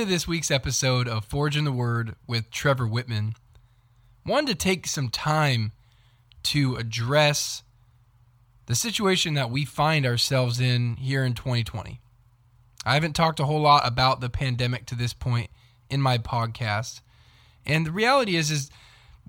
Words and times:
To 0.00 0.06
this 0.06 0.26
week's 0.26 0.50
episode 0.50 1.06
of 1.06 1.26
Forge 1.26 1.58
in 1.58 1.64
the 1.64 1.72
Word 1.72 2.16
with 2.26 2.50
Trevor 2.50 2.86
Whitman. 2.86 3.34
Wanted 4.24 4.46
to 4.46 4.54
take 4.54 4.86
some 4.86 5.10
time 5.10 5.72
to 6.44 6.76
address 6.76 7.64
the 8.64 8.74
situation 8.74 9.34
that 9.34 9.50
we 9.50 9.66
find 9.66 10.06
ourselves 10.06 10.58
in 10.58 10.96
here 10.96 11.22
in 11.22 11.34
2020. 11.34 12.00
I 12.86 12.94
haven't 12.94 13.12
talked 13.12 13.40
a 13.40 13.44
whole 13.44 13.60
lot 13.60 13.86
about 13.86 14.22
the 14.22 14.30
pandemic 14.30 14.86
to 14.86 14.94
this 14.94 15.12
point 15.12 15.50
in 15.90 16.00
my 16.00 16.16
podcast. 16.16 17.02
And 17.66 17.84
the 17.84 17.92
reality 17.92 18.36
is 18.36 18.50
is 18.50 18.70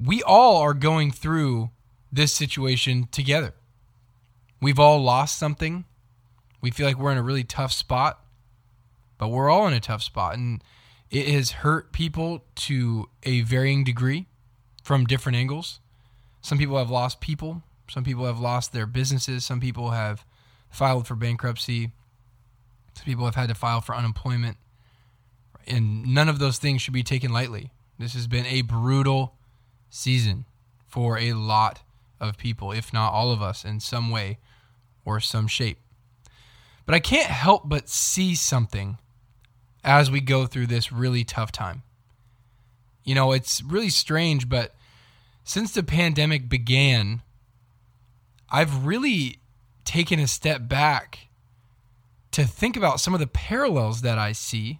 we 0.02 0.24
all 0.24 0.62
are 0.62 0.74
going 0.74 1.12
through 1.12 1.72
this 2.14 2.32
situation 2.32 3.10
together. 3.12 3.56
We've 4.62 4.80
all 4.80 5.04
lost 5.04 5.38
something. 5.38 5.84
We 6.62 6.72
feel 6.72 6.88
like 6.88 6.98
we're 6.98 7.12
in 7.12 7.18
a 7.18 7.24
really 7.24 7.44
tough 7.44 7.74
spot, 7.74 8.21
but 9.22 9.28
we're 9.28 9.52
all 9.52 9.68
in 9.68 9.74
a 9.74 9.80
tough 9.80 10.02
spot 10.02 10.34
and 10.34 10.64
it 11.12 11.28
has 11.28 11.52
hurt 11.52 11.92
people 11.92 12.44
to 12.56 13.08
a 13.22 13.42
varying 13.42 13.84
degree 13.84 14.26
from 14.84 15.06
different 15.06 15.36
angles. 15.36 15.80
Some 16.42 16.58
people 16.58 16.76
have 16.80 16.90
lost 16.90 17.22
people, 17.22 17.62
some 17.88 18.04
people 18.04 18.26
have 18.26 18.40
lost 18.40 18.74
their 18.74 18.88
businesses, 18.88 19.46
some 19.46 19.60
people 19.60 19.92
have 19.92 20.26
filed 20.72 21.06
for 21.06 21.14
bankruptcy, 21.14 21.92
some 22.96 23.06
people 23.06 23.26
have 23.26 23.36
had 23.36 23.50
to 23.50 23.54
file 23.54 23.80
for 23.80 23.94
unemployment. 23.94 24.58
And 25.68 26.16
none 26.16 26.28
of 26.28 26.40
those 26.40 26.58
things 26.58 26.82
should 26.82 26.96
be 26.96 27.04
taken 27.04 27.32
lightly. 27.32 27.70
This 28.00 28.16
has 28.16 28.26
been 28.26 28.48
a 28.48 28.64
brutal 28.64 29.36
season 29.92 30.46
for 30.88 31.20
a 31.20 31.34
lot 31.34 31.82
of 32.20 32.40
people, 32.40 32.72
if 32.72 32.92
not 32.92 33.14
all 33.14 33.32
of 33.32 33.40
us, 33.40 33.66
in 33.66 33.82
some 33.82 34.10
way 34.10 34.40
or 35.06 35.20
some 35.20 35.46
shape. 35.46 35.78
But 36.88 36.96
I 36.96 37.00
can't 37.00 37.30
help 37.30 37.70
but 37.70 37.88
see 37.88 38.34
something 38.34 38.98
as 39.84 40.12
we 40.12 40.22
go 40.22 40.46
through 40.46 40.68
this 40.68 40.92
really 40.92 41.24
tough 41.24 41.52
time. 41.52 41.84
You 43.04 43.16
know, 43.16 43.32
it's 43.32 43.64
really 43.64 43.90
strange, 43.90 44.48
but 44.48 44.76
since 45.44 45.74
the 45.74 45.84
pandemic 45.84 46.50
began, 46.50 47.22
I've 48.50 48.86
really 48.86 49.40
taken 49.86 50.20
a 50.20 50.28
step 50.28 50.68
back 50.68 51.28
to 52.32 52.46
think 52.46 52.78
about 52.78 53.00
some 53.00 53.14
of 53.14 53.20
the 53.20 53.28
parallels 53.28 54.02
that 54.02 54.18
I 54.18 54.32
see 54.32 54.80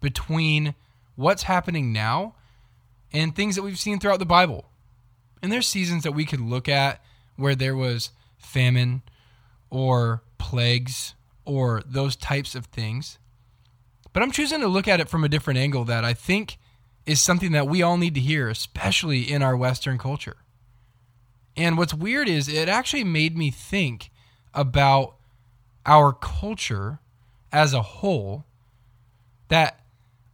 between 0.00 0.74
what's 1.14 1.44
happening 1.44 1.92
now 1.92 2.34
and 3.12 3.34
things 3.34 3.56
that 3.56 3.62
we've 3.62 3.78
seen 3.78 3.98
throughout 3.98 4.18
the 4.18 4.26
Bible. 4.26 4.66
And 5.42 5.50
there's 5.50 5.68
seasons 5.68 6.04
that 6.04 6.12
we 6.12 6.24
could 6.24 6.40
look 6.40 6.68
at 6.68 7.02
where 7.36 7.54
there 7.54 7.76
was 7.76 8.10
famine 8.38 9.02
or 9.70 10.22
plagues 10.38 11.14
or 11.44 11.82
those 11.86 12.16
types 12.16 12.54
of 12.54 12.66
things. 12.66 13.18
But 14.16 14.22
I'm 14.22 14.30
choosing 14.30 14.60
to 14.60 14.66
look 14.66 14.88
at 14.88 14.98
it 14.98 15.10
from 15.10 15.24
a 15.24 15.28
different 15.28 15.58
angle 15.58 15.84
that 15.84 16.02
I 16.02 16.14
think 16.14 16.56
is 17.04 17.20
something 17.20 17.52
that 17.52 17.68
we 17.68 17.82
all 17.82 17.98
need 17.98 18.14
to 18.14 18.20
hear, 18.20 18.48
especially 18.48 19.30
in 19.30 19.42
our 19.42 19.54
Western 19.54 19.98
culture. 19.98 20.38
And 21.54 21.76
what's 21.76 21.92
weird 21.92 22.26
is 22.26 22.48
it 22.48 22.66
actually 22.66 23.04
made 23.04 23.36
me 23.36 23.50
think 23.50 24.10
about 24.54 25.16
our 25.84 26.14
culture 26.14 26.98
as 27.52 27.74
a 27.74 27.82
whole 27.82 28.46
that 29.48 29.80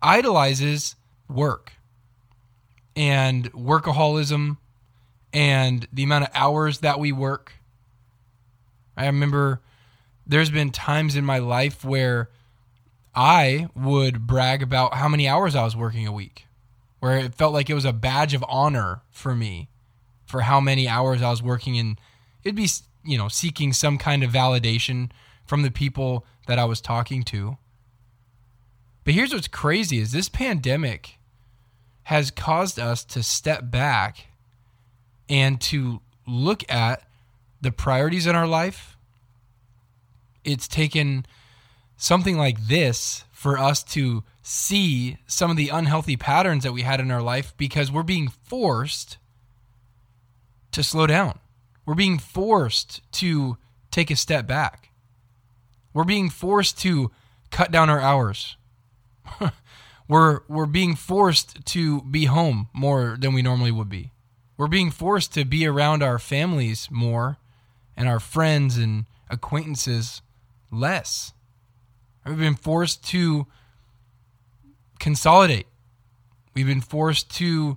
idolizes 0.00 0.94
work 1.28 1.72
and 2.94 3.52
workaholism 3.52 4.58
and 5.32 5.88
the 5.92 6.04
amount 6.04 6.26
of 6.26 6.30
hours 6.34 6.78
that 6.78 7.00
we 7.00 7.10
work. 7.10 7.54
I 8.96 9.06
remember 9.06 9.60
there's 10.24 10.50
been 10.50 10.70
times 10.70 11.16
in 11.16 11.24
my 11.24 11.40
life 11.40 11.84
where 11.84 12.28
I 13.14 13.68
would 13.74 14.26
brag 14.26 14.62
about 14.62 14.94
how 14.94 15.08
many 15.08 15.28
hours 15.28 15.54
I 15.54 15.64
was 15.64 15.76
working 15.76 16.06
a 16.06 16.12
week, 16.12 16.46
where 17.00 17.18
it 17.18 17.34
felt 17.34 17.52
like 17.52 17.68
it 17.68 17.74
was 17.74 17.84
a 17.84 17.92
badge 17.92 18.34
of 18.34 18.44
honor 18.48 19.02
for 19.10 19.34
me 19.34 19.68
for 20.24 20.42
how 20.42 20.60
many 20.60 20.88
hours 20.88 21.20
I 21.20 21.30
was 21.30 21.42
working 21.42 21.78
and 21.78 22.00
it'd 22.42 22.56
be, 22.56 22.68
you 23.04 23.18
know, 23.18 23.28
seeking 23.28 23.72
some 23.72 23.98
kind 23.98 24.22
of 24.22 24.30
validation 24.30 25.10
from 25.44 25.62
the 25.62 25.70
people 25.70 26.24
that 26.46 26.58
I 26.58 26.64
was 26.64 26.80
talking 26.80 27.22
to. 27.24 27.58
But 29.04 29.14
here's 29.14 29.34
what's 29.34 29.48
crazy 29.48 29.98
is 29.98 30.12
this 30.12 30.28
pandemic 30.28 31.18
has 32.04 32.30
caused 32.30 32.78
us 32.78 33.04
to 33.04 33.22
step 33.22 33.70
back 33.70 34.28
and 35.28 35.60
to 35.60 36.00
look 36.26 36.64
at 36.70 37.02
the 37.60 37.72
priorities 37.72 38.26
in 38.26 38.34
our 38.34 38.46
life. 38.46 38.96
It's 40.44 40.66
taken 40.66 41.26
something 42.02 42.36
like 42.36 42.66
this 42.66 43.22
for 43.30 43.56
us 43.56 43.84
to 43.84 44.24
see 44.42 45.18
some 45.28 45.52
of 45.52 45.56
the 45.56 45.68
unhealthy 45.68 46.16
patterns 46.16 46.64
that 46.64 46.72
we 46.72 46.82
had 46.82 46.98
in 46.98 47.12
our 47.12 47.22
life 47.22 47.54
because 47.56 47.92
we're 47.92 48.02
being 48.02 48.26
forced 48.26 49.18
to 50.72 50.82
slow 50.82 51.06
down. 51.06 51.38
We're 51.86 51.94
being 51.94 52.18
forced 52.18 53.02
to 53.12 53.56
take 53.92 54.10
a 54.10 54.16
step 54.16 54.48
back. 54.48 54.90
We're 55.94 56.02
being 56.02 56.28
forced 56.28 56.76
to 56.80 57.12
cut 57.50 57.70
down 57.70 57.88
our 57.88 58.00
hours. 58.00 58.56
we're 60.08 60.40
we're 60.48 60.66
being 60.66 60.96
forced 60.96 61.64
to 61.66 62.02
be 62.02 62.24
home 62.24 62.66
more 62.72 63.16
than 63.16 63.32
we 63.32 63.42
normally 63.42 63.70
would 63.70 63.88
be. 63.88 64.10
We're 64.56 64.66
being 64.66 64.90
forced 64.90 65.34
to 65.34 65.44
be 65.44 65.66
around 65.66 66.02
our 66.02 66.18
families 66.18 66.88
more 66.90 67.36
and 67.96 68.08
our 68.08 68.18
friends 68.18 68.76
and 68.76 69.04
acquaintances 69.30 70.20
less. 70.72 71.32
We've 72.24 72.38
been 72.38 72.54
forced 72.54 73.04
to 73.08 73.46
consolidate. 74.98 75.66
We've 76.54 76.66
been 76.66 76.80
forced 76.80 77.30
to 77.36 77.76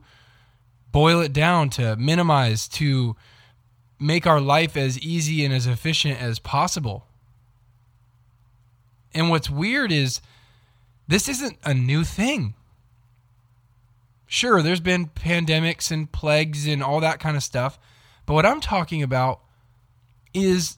boil 0.91 1.19
it 1.21 1.33
down, 1.33 1.69
to 1.71 1.95
minimize, 1.95 2.67
to 2.69 3.15
make 3.99 4.27
our 4.27 4.39
life 4.39 4.77
as 4.77 4.99
easy 4.99 5.43
and 5.43 5.53
as 5.53 5.65
efficient 5.67 6.21
as 6.21 6.39
possible. 6.39 7.07
And 9.13 9.29
what's 9.29 9.49
weird 9.49 9.91
is 9.91 10.21
this 11.07 11.29
isn't 11.29 11.57
a 11.63 11.73
new 11.73 12.03
thing. 12.03 12.53
Sure, 14.27 14.61
there's 14.61 14.79
been 14.79 15.07
pandemics 15.07 15.91
and 15.91 16.11
plagues 16.11 16.67
and 16.67 16.83
all 16.83 16.99
that 16.99 17.19
kind 17.19 17.37
of 17.37 17.43
stuff. 17.43 17.79
But 18.25 18.33
what 18.33 18.45
I'm 18.45 18.59
talking 18.59 19.01
about 19.01 19.41
is 20.33 20.77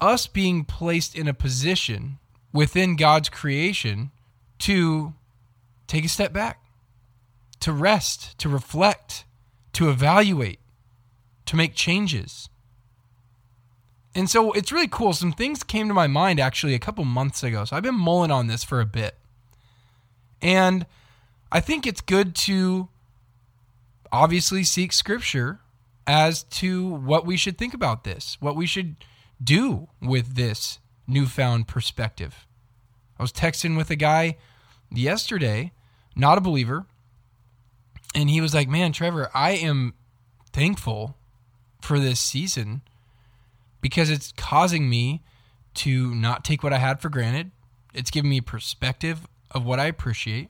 us 0.00 0.26
being 0.26 0.64
placed 0.64 1.14
in 1.14 1.28
a 1.28 1.34
position 1.34 2.18
within 2.52 2.96
God's 2.96 3.28
creation 3.28 4.10
to 4.60 5.14
take 5.86 6.04
a 6.04 6.08
step 6.08 6.32
back, 6.32 6.62
to 7.60 7.72
rest, 7.72 8.38
to 8.38 8.48
reflect, 8.48 9.24
to 9.72 9.88
evaluate, 9.90 10.60
to 11.46 11.56
make 11.56 11.74
changes. 11.74 12.48
And 14.14 14.28
so 14.28 14.52
it's 14.52 14.70
really 14.70 14.88
cool. 14.88 15.12
Some 15.12 15.32
things 15.32 15.62
came 15.62 15.88
to 15.88 15.94
my 15.94 16.06
mind 16.06 16.38
actually 16.38 16.74
a 16.74 16.78
couple 16.78 17.04
months 17.04 17.42
ago. 17.42 17.64
So 17.64 17.76
I've 17.76 17.82
been 17.82 17.94
mulling 17.94 18.30
on 18.30 18.46
this 18.46 18.62
for 18.62 18.80
a 18.80 18.86
bit. 18.86 19.16
And 20.42 20.86
I 21.50 21.60
think 21.60 21.86
it's 21.86 22.00
good 22.00 22.34
to 22.36 22.88
obviously 24.10 24.64
seek 24.64 24.92
scripture 24.92 25.60
as 26.06 26.42
to 26.44 26.86
what 26.86 27.24
we 27.24 27.36
should 27.36 27.56
think 27.56 27.72
about 27.74 28.04
this, 28.04 28.36
what 28.40 28.56
we 28.56 28.66
should 28.66 28.96
do 29.42 29.88
with 30.00 30.34
this 30.34 30.78
newfound 31.06 31.68
perspective. 31.68 32.46
I 33.22 33.30
was 33.30 33.32
texting 33.32 33.76
with 33.76 33.88
a 33.88 33.94
guy 33.94 34.36
yesterday, 34.90 35.70
not 36.16 36.38
a 36.38 36.40
believer, 36.40 36.86
and 38.16 38.28
he 38.28 38.40
was 38.40 38.52
like, 38.52 38.68
Man, 38.68 38.90
Trevor, 38.90 39.30
I 39.32 39.52
am 39.52 39.94
thankful 40.52 41.16
for 41.80 42.00
this 42.00 42.18
season 42.18 42.82
because 43.80 44.10
it's 44.10 44.32
causing 44.32 44.90
me 44.90 45.22
to 45.74 46.12
not 46.16 46.44
take 46.44 46.64
what 46.64 46.72
I 46.72 46.78
had 46.78 47.00
for 47.00 47.10
granted. 47.10 47.52
It's 47.94 48.10
giving 48.10 48.28
me 48.28 48.40
perspective 48.40 49.28
of 49.52 49.64
what 49.64 49.78
I 49.78 49.86
appreciate. 49.86 50.48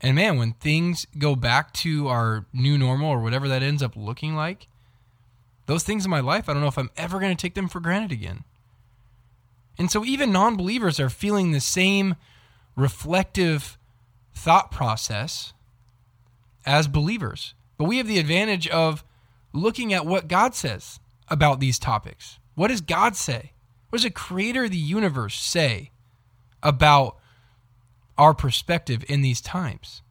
And 0.00 0.14
man, 0.14 0.38
when 0.38 0.52
things 0.52 1.04
go 1.18 1.34
back 1.34 1.72
to 1.72 2.06
our 2.06 2.46
new 2.52 2.78
normal 2.78 3.10
or 3.10 3.18
whatever 3.18 3.48
that 3.48 3.64
ends 3.64 3.82
up 3.82 3.96
looking 3.96 4.36
like, 4.36 4.68
those 5.66 5.82
things 5.82 6.04
in 6.04 6.12
my 6.12 6.20
life, 6.20 6.48
I 6.48 6.52
don't 6.52 6.62
know 6.62 6.68
if 6.68 6.78
I'm 6.78 6.92
ever 6.96 7.18
going 7.18 7.36
to 7.36 7.42
take 7.42 7.54
them 7.54 7.66
for 7.66 7.80
granted 7.80 8.12
again. 8.12 8.44
And 9.78 9.90
so 9.90 10.04
even 10.04 10.32
non 10.32 10.56
believers 10.56 10.98
are 10.98 11.08
feeling 11.08 11.52
the 11.52 11.60
same 11.60 12.16
reflective 12.74 13.78
thought 14.34 14.70
process 14.70 15.52
as 16.66 16.88
believers. 16.88 17.54
But 17.76 17.84
we 17.84 17.98
have 17.98 18.08
the 18.08 18.18
advantage 18.18 18.68
of 18.68 19.04
looking 19.52 19.92
at 19.92 20.04
what 20.04 20.28
God 20.28 20.54
says 20.54 21.00
about 21.28 21.60
these 21.60 21.78
topics. 21.78 22.38
What 22.54 22.68
does 22.68 22.80
God 22.80 23.14
say? 23.14 23.52
What 23.88 23.98
does 23.98 24.04
the 24.04 24.10
creator 24.10 24.64
of 24.64 24.70
the 24.70 24.76
universe 24.76 25.38
say 25.38 25.92
about 26.62 27.16
our 28.18 28.34
perspective 28.34 29.04
in 29.08 29.22
these 29.22 29.40
times? 29.40 30.02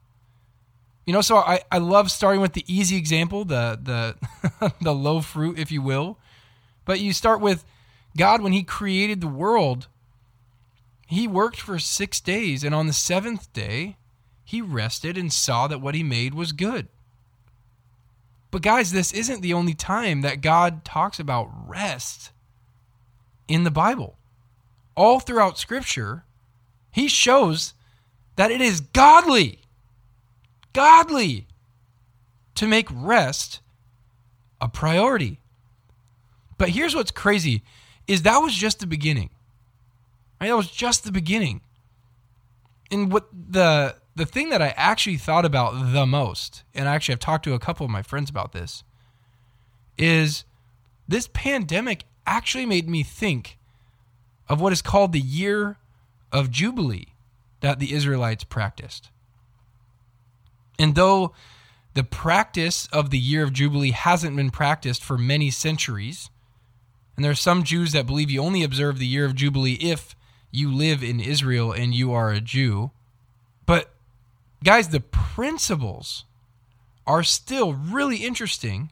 You 1.05 1.13
know, 1.13 1.21
so 1.21 1.37
I, 1.37 1.61
I 1.71 1.77
love 1.77 2.11
starting 2.11 2.41
with 2.41 2.53
the 2.53 2.65
easy 2.67 2.97
example, 2.97 3.45
the 3.45 3.79
the 3.81 4.73
the 4.81 4.93
low 4.93 5.21
fruit, 5.21 5.57
if 5.59 5.71
you 5.71 5.81
will. 5.81 6.17
But 6.85 6.99
you 6.99 7.13
start 7.13 7.39
with 7.39 7.63
God 8.17 8.41
when 8.41 8.53
He 8.53 8.63
created 8.63 9.21
the 9.21 9.27
world. 9.27 9.87
He 11.07 11.27
worked 11.27 11.61
for 11.61 11.79
six 11.79 12.19
days, 12.19 12.65
and 12.65 12.75
on 12.75 12.87
the 12.87 12.93
seventh 12.93 13.51
day, 13.53 13.95
he 14.47 14.61
rested 14.61 15.17
and 15.17 15.31
saw 15.31 15.67
that 15.67 15.81
what 15.81 15.93
he 15.93 16.03
made 16.03 16.33
was 16.33 16.53
good. 16.53 16.87
But, 18.49 18.61
guys, 18.61 18.93
this 18.93 19.11
isn't 19.11 19.41
the 19.41 19.53
only 19.53 19.73
time 19.73 20.21
that 20.21 20.39
God 20.39 20.85
talks 20.85 21.19
about 21.19 21.49
rest 21.67 22.31
in 23.49 23.65
the 23.65 23.71
Bible. 23.71 24.17
All 24.95 25.19
throughout 25.19 25.57
Scripture, 25.57 26.23
he 26.91 27.09
shows 27.09 27.73
that 28.37 28.51
it 28.51 28.61
is 28.61 28.79
godly, 28.79 29.59
godly 30.71 31.45
to 32.55 32.67
make 32.67 32.87
rest 32.89 33.59
a 34.61 34.69
priority. 34.69 35.39
But 36.57 36.69
here's 36.69 36.95
what's 36.95 37.11
crazy 37.11 37.63
is 38.07 38.23
that 38.23 38.37
was 38.37 38.53
just 38.53 38.79
the 38.79 38.87
beginning. 38.87 39.29
Right? 40.39 40.47
That 40.47 40.55
was 40.55 40.69
just 40.69 41.03
the 41.03 41.11
beginning. 41.11 41.61
And 42.91 43.11
what 43.11 43.27
the 43.31 43.95
the 44.15 44.25
thing 44.25 44.49
that 44.49 44.61
I 44.61 44.69
actually 44.77 45.17
thought 45.17 45.45
about 45.45 45.93
the 45.93 46.05
most, 46.05 46.63
and 46.73 46.89
I 46.89 46.95
actually 46.95 47.13
I've 47.13 47.19
talked 47.19 47.43
to 47.45 47.53
a 47.53 47.59
couple 47.59 47.85
of 47.85 47.91
my 47.91 48.01
friends 48.01 48.29
about 48.29 48.51
this, 48.51 48.83
is 49.97 50.45
this 51.07 51.29
pandemic 51.33 52.05
actually 52.25 52.65
made 52.65 52.89
me 52.89 53.03
think 53.03 53.57
of 54.49 54.59
what 54.61 54.73
is 54.73 54.81
called 54.81 55.11
the 55.11 55.19
year 55.19 55.77
of 56.31 56.49
Jubilee 56.49 57.13
that 57.61 57.79
the 57.79 57.93
Israelites 57.93 58.43
practiced. 58.43 59.09
And 60.79 60.95
though 60.95 61.33
the 61.93 62.03
practice 62.03 62.87
of 62.93 63.09
the 63.09 63.17
year 63.17 63.43
of 63.43 63.53
Jubilee 63.53 63.91
hasn't 63.91 64.35
been 64.35 64.51
practiced 64.51 65.03
for 65.03 65.17
many 65.17 65.49
centuries, 65.49 66.29
and 67.17 67.23
there 67.23 67.31
are 67.31 67.35
some 67.35 67.63
Jews 67.63 67.91
that 67.93 68.05
believe 68.05 68.29
you 68.29 68.41
only 68.41 68.63
observe 68.63 68.99
the 68.99 69.07
year 69.07 69.25
of 69.25 69.33
Jubilee 69.33 69.77
if 69.81 70.15
you 70.51 70.71
live 70.71 71.03
in 71.03 71.19
Israel 71.19 71.71
and 71.71 71.93
you 71.93 72.13
are 72.13 72.31
a 72.31 72.39
Jew. 72.39 72.91
But, 73.65 73.91
guys, 74.63 74.89
the 74.89 74.99
principles 74.99 76.25
are 77.07 77.23
still 77.23 77.73
really 77.73 78.17
interesting 78.17 78.91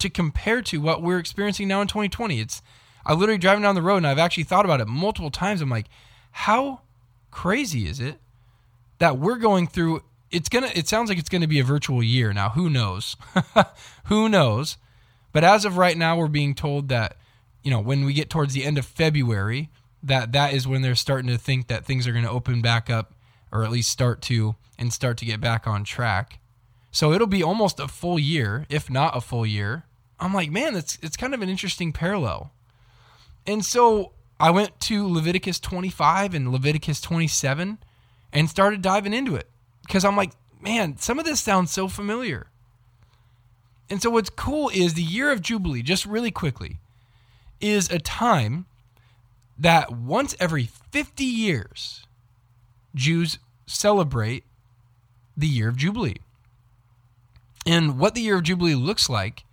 to 0.00 0.10
compare 0.10 0.60
to 0.62 0.82
what 0.82 1.02
we're 1.02 1.18
experiencing 1.18 1.66
now 1.66 1.80
in 1.80 1.88
2020. 1.88 2.40
It's 2.40 2.60
I 3.06 3.14
literally 3.14 3.38
driving 3.38 3.62
down 3.62 3.74
the 3.74 3.82
road 3.82 3.98
and 3.98 4.06
I've 4.06 4.18
actually 4.18 4.44
thought 4.44 4.66
about 4.66 4.80
it 4.80 4.88
multiple 4.88 5.30
times. 5.30 5.62
I'm 5.62 5.70
like, 5.70 5.86
how 6.30 6.80
crazy 7.30 7.86
is 7.86 8.00
it 8.00 8.18
that 8.98 9.18
we're 9.18 9.38
going 9.38 9.66
through 9.66 10.02
it's 10.30 10.48
gonna 10.48 10.70
it 10.74 10.88
sounds 10.88 11.08
like 11.08 11.18
it's 11.18 11.28
gonna 11.28 11.48
be 11.48 11.58
a 11.58 11.64
virtual 11.64 12.02
year 12.02 12.32
now 12.32 12.48
who 12.50 12.70
knows 12.70 13.16
who 14.04 14.28
knows 14.28 14.76
but 15.34 15.44
as 15.44 15.66
of 15.66 15.76
right 15.76 15.98
now 15.98 16.16
we're 16.16 16.28
being 16.28 16.54
told 16.54 16.88
that 16.88 17.18
you 17.62 17.70
know 17.70 17.80
when 17.80 18.06
we 18.06 18.14
get 18.14 18.30
towards 18.30 18.54
the 18.54 18.64
end 18.64 18.78
of 18.78 18.86
february 18.86 19.68
that 20.04 20.32
that 20.32 20.52
is 20.52 20.68
when 20.68 20.82
they're 20.82 20.94
starting 20.94 21.30
to 21.30 21.38
think 21.38 21.66
that 21.68 21.84
things 21.84 22.06
are 22.06 22.12
going 22.12 22.24
to 22.24 22.30
open 22.30 22.60
back 22.60 22.90
up 22.90 23.14
or 23.50 23.64
at 23.64 23.70
least 23.70 23.90
start 23.90 24.20
to 24.20 24.54
and 24.78 24.92
start 24.92 25.16
to 25.16 25.24
get 25.24 25.40
back 25.40 25.66
on 25.66 25.82
track. 25.82 26.40
So 26.90 27.12
it'll 27.12 27.26
be 27.26 27.42
almost 27.42 27.80
a 27.80 27.88
full 27.88 28.18
year 28.18 28.66
if 28.68 28.90
not 28.90 29.16
a 29.16 29.20
full 29.20 29.46
year. 29.46 29.84
I'm 30.20 30.34
like 30.34 30.50
man 30.50 30.76
it's 30.76 30.98
it's 31.02 31.16
kind 31.16 31.34
of 31.34 31.40
an 31.40 31.48
interesting 31.48 31.92
parallel. 31.92 32.52
And 33.46 33.64
so 33.64 34.12
I 34.38 34.50
went 34.50 34.78
to 34.80 35.08
Leviticus 35.08 35.58
25 35.58 36.34
and 36.34 36.52
Leviticus 36.52 37.00
27 37.00 37.78
and 38.32 38.50
started 38.50 38.82
diving 38.82 39.14
into 39.14 39.36
it. 39.36 39.48
Because 39.86 40.04
I'm 40.04 40.16
like, 40.16 40.32
man, 40.60 40.96
some 40.96 41.18
of 41.18 41.24
this 41.24 41.40
sounds 41.40 41.70
so 41.70 41.88
familiar. 41.88 42.46
And 43.90 44.00
so 44.00 44.10
what's 44.10 44.30
cool 44.30 44.70
is 44.72 44.94
the 44.94 45.02
year 45.02 45.30
of 45.30 45.42
Jubilee, 45.42 45.82
just 45.82 46.06
really 46.06 46.30
quickly, 46.30 46.78
is 47.60 47.90
a 47.90 47.98
time 47.98 48.66
that 49.58 49.92
once 49.92 50.34
every 50.40 50.64
50 50.90 51.24
years, 51.24 52.06
Jews 52.94 53.38
celebrate 53.66 54.44
the 55.36 55.46
year 55.46 55.68
of 55.68 55.76
Jubilee. 55.76 56.20
And 57.66 57.98
what 57.98 58.14
the 58.14 58.20
year 58.20 58.36
of 58.36 58.42
Jubilee 58.42 58.74
looks 58.74 59.08
like 59.08 59.44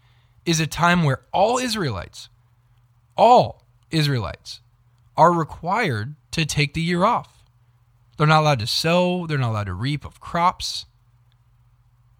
is 0.45 0.60
a 0.60 0.68
time 0.68 1.04
where 1.04 1.22
all 1.31 1.57
Israelites, 1.57 2.30
all 3.16 3.63
Israelites, 3.89 4.60
are 5.16 5.31
required 5.31 6.16
to 6.31 6.45
take 6.45 6.74
the 6.74 6.81
year 6.81 7.04
off. 7.04 7.44
They're 8.18 8.28
not 8.28 8.42
allowed 8.42 8.60
to 8.60 8.68
sow, 8.68 9.28
they're 9.28 9.38
not 9.38 9.51
allowed 9.51 9.66
to 9.66 9.74
reap 9.74 10.06
of 10.06 10.19
crops. 10.19 10.86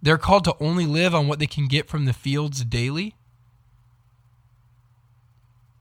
They're 0.02 0.18
called 0.18 0.44
to 0.46 0.56
only 0.60 0.86
live 0.86 1.14
on 1.14 1.28
what 1.28 1.40
they 1.40 1.48
can 1.48 1.68
get 1.68 1.88
from 1.88 2.06
the 2.06 2.14
fields 2.14 2.64
daily. 2.66 3.16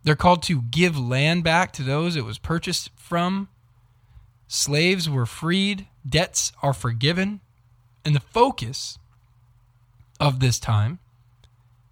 They're 0.02 0.16
called 0.16 0.42
to 0.44 0.62
give 0.62 0.98
land 0.98 1.44
back 1.44 1.72
to 1.74 1.82
those 1.82 2.16
it 2.16 2.24
was 2.24 2.38
purchased 2.38 2.90
from. 2.96 3.48
Slaves 4.46 5.08
were 5.08 5.26
freed, 5.26 5.86
debts 6.08 6.52
are 6.62 6.72
forgiven, 6.72 7.40
and 8.04 8.14
the 8.14 8.20
focus 8.20 8.98
of 10.18 10.40
this 10.40 10.58
time 10.58 10.98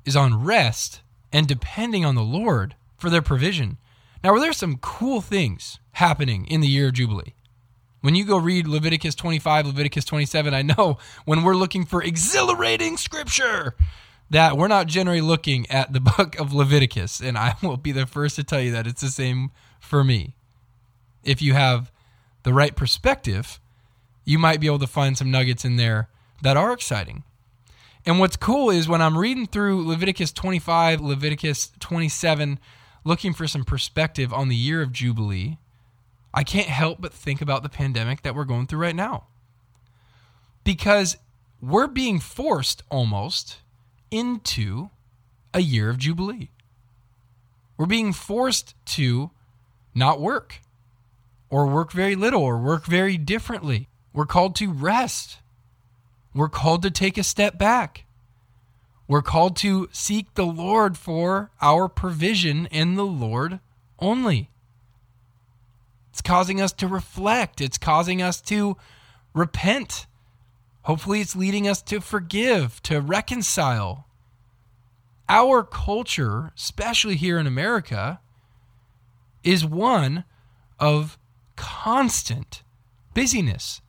is 0.05 0.17
on 0.17 0.43
rest 0.43 1.01
and 1.33 1.47
depending 1.47 2.05
on 2.05 2.15
the 2.15 2.23
Lord 2.23 2.75
for 2.97 3.11
their 3.11 3.23
provision. 3.23 3.79
Now, 4.25 4.33
were 4.33 4.41
there 4.41 4.53
some 4.53 4.79
cool 4.79 5.21
things 5.21 5.79
happening 5.93 6.47
in 6.47 6.61
the 6.61 6.69
year 6.69 6.89
of 6.89 6.95
Jubilee? 6.95 7.35
When 8.01 8.15
you 8.15 8.25
go 8.25 8.39
read 8.39 8.69
Leviticus 8.69 9.15
25, 9.15 9.67
Leviticus 9.67 10.05
27, 10.05 10.55
I 10.55 10.63
know 10.63 10.99
when 11.25 11.43
we're 11.43 11.57
looking 11.57 11.85
for 11.85 12.03
exhilarating 12.03 12.97
scripture 12.97 13.75
that 14.31 14.57
we're 14.57 14.69
not 14.69 14.87
generally 14.87 15.21
looking 15.21 15.69
at 15.71 15.93
the 15.93 16.01
book 16.19 16.39
of 16.39 16.53
Leviticus. 16.53 17.21
And 17.21 17.37
I 17.37 17.57
will 17.63 17.77
be 17.77 17.93
the 17.93 18.07
first 18.07 18.37
to 18.37 18.45
tell 18.45 18.61
you 18.61 18.73
that 18.73 18.87
it's 18.87 19.01
the 19.01 19.09
same 19.09 19.51
for 19.81 20.05
me. 20.05 20.35
If 21.25 21.43
you 21.43 21.55
have 21.55 21.91
the 22.45 22.53
right 22.53 22.75
perspective, 22.77 23.61
you 24.25 24.39
might 24.39 24.61
be 24.61 24.67
able 24.67 24.79
to 24.79 24.87
find 24.87 25.19
some 25.19 25.31
nuggets 25.31 25.65
in 25.65 25.77
there 25.77 26.09
that 26.43 26.57
are 26.57 26.73
exciting. 26.73 27.25
And 28.07 28.21
what's 28.21 28.37
cool 28.37 28.71
is 28.71 28.89
when 28.89 29.03
I'm 29.03 29.19
reading 29.19 29.47
through 29.47 29.87
Leviticus 29.87 30.33
25, 30.33 31.01
Leviticus 31.01 31.73
27, 31.81 32.61
looking 33.05 33.35
for 33.35 33.49
some 33.49 33.65
perspective 33.65 34.33
on 34.33 34.49
the 34.49 34.57
year 34.57 34.83
of 34.83 34.93
Jubilee, 34.93 35.59
I 36.39 36.45
can't 36.45 36.69
help 36.69 37.01
but 37.01 37.13
think 37.13 37.41
about 37.41 37.65
the 37.65 37.69
pandemic 37.69 38.23
that 38.23 38.33
we're 38.33 38.45
going 38.45 38.69
through 38.69 38.79
right 38.79 38.95
now. 38.95 39.25
Because 40.63 41.17
we're 41.61 41.89
being 41.89 42.21
forced 42.21 42.85
almost 42.93 43.57
into 44.13 44.91
a 45.53 45.59
year 45.59 45.91
of 45.91 45.99
Jubilee. 45.99 46.51
We're 47.77 47.87
being 47.87 48.13
forced 48.13 48.77
to 48.95 49.33
not 49.97 50.21
work, 50.21 50.61
or 51.51 51.67
work 51.67 51.91
very 51.91 52.15
little, 52.15 52.45
or 52.45 52.57
work 52.57 52.87
very 52.87 53.17
differently. 53.17 53.89
We're 54.13 54.25
called 54.25 54.55
to 54.57 54.71
rest. 54.71 55.39
We're 56.33 56.49
called 56.49 56.83
to 56.83 56.91
take 56.93 57.19
a 57.19 57.25
step 57.25 57.59
back. 57.59 58.05
We're 59.09 59.23
called 59.23 59.57
to 59.57 59.89
seek 59.91 60.35
the 60.35 60.47
Lord 60.47 60.97
for 60.97 61.51
our 61.61 61.89
provision 61.89 62.67
in 62.67 62.95
the 62.95 63.05
Lord 63.05 63.59
only. 63.99 64.51
It's 66.19 66.23
causing 66.27 66.61
us 66.61 66.73
to 66.73 66.89
reflect, 66.89 67.61
it's 67.61 67.79
causing 67.79 68.21
us 68.21 68.41
to 68.41 68.77
repent. 69.35 70.07
Hopefully, 70.83 71.21
it's 71.21 71.37
leading 71.37 71.69
us 71.69 71.81
to 71.83 72.01
forgive, 72.01 72.83
to 72.83 73.01
reconcile. 73.01 74.09
Our 75.29 75.63
culture, 75.63 76.51
especially 76.57 77.15
here 77.15 77.39
in 77.39 77.47
America, 77.47 78.19
is 79.45 79.65
one 79.65 80.25
of 80.81 81.17
constant 81.55 82.65
busyness. 83.15 83.81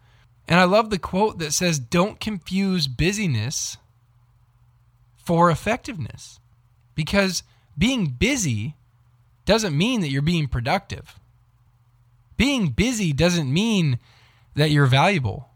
And 0.48 0.60
I 0.60 0.66
love 0.66 0.92
the 0.92 1.00
quote 1.00 1.40
that 1.40 1.52
says, 1.52 1.80
Don't 1.80 2.20
confuse 2.20 2.88
busyness 2.88 3.78
for 5.18 5.50
effectiveness. 5.50 6.40
Because 6.94 7.42
being 7.76 8.06
busy 8.06 8.76
doesn't 9.46 9.76
mean 9.76 10.02
that 10.02 10.10
you're 10.10 10.22
being 10.22 10.48
productive. 10.48 11.20
Being 12.40 12.70
busy 12.70 13.12
doesn't 13.12 13.52
mean 13.52 14.00
that 14.56 14.72
you're 14.72 14.86
valuable. 14.86 15.50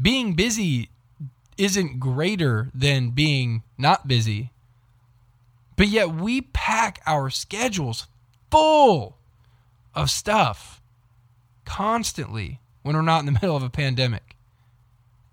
Being 0.00 0.34
busy 0.34 0.90
isn't 1.56 1.98
greater 1.98 2.70
than 2.74 3.10
being 3.10 3.62
not 3.78 4.06
busy. 4.06 4.52
But 5.76 5.88
yet 5.88 6.14
we 6.14 6.42
pack 6.42 7.00
our 7.06 7.30
schedules 7.30 8.06
full 8.50 9.16
of 9.94 10.10
stuff 10.10 10.82
constantly 11.64 12.60
when 12.82 12.94
we're 12.94 13.02
not 13.02 13.20
in 13.20 13.26
the 13.26 13.32
middle 13.40 13.56
of 13.56 13.62
a 13.62 13.70
pandemic 13.70 14.36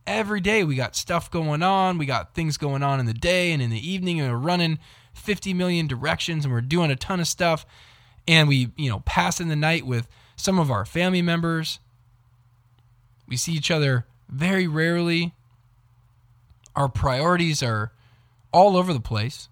every 0.07 0.39
day 0.39 0.63
we 0.63 0.75
got 0.75 0.95
stuff 0.95 1.31
going 1.31 1.63
on. 1.63 1.97
We 1.97 2.05
got 2.05 2.33
things 2.33 2.57
going 2.57 2.83
on 2.83 2.99
in 2.99 3.05
the 3.05 3.13
day 3.13 3.51
and 3.51 3.61
in 3.61 3.69
the 3.69 3.89
evening, 3.89 4.19
and 4.19 4.31
we're 4.31 4.37
running 4.37 4.79
50 5.13 5.53
million 5.53 5.87
directions 5.87 6.45
and 6.45 6.53
we're 6.53 6.61
doing 6.61 6.91
a 6.91 6.95
ton 6.95 7.19
of 7.19 7.27
stuff. 7.27 7.65
And 8.27 8.47
we, 8.47 8.71
you 8.75 8.89
know, 8.89 9.01
pass 9.01 9.39
in 9.39 9.49
the 9.49 9.55
night 9.55 9.85
with 9.85 10.07
some 10.35 10.59
of 10.59 10.71
our 10.71 10.85
family 10.85 11.21
members. 11.21 11.79
We 13.27 13.37
see 13.37 13.53
each 13.53 13.71
other 13.71 14.05
very 14.29 14.67
rarely. 14.67 15.33
Our 16.75 16.89
priorities 16.89 17.63
are 17.63 17.91
all 18.51 18.77
over 18.77 18.93
the 18.93 18.99
place. 18.99 19.49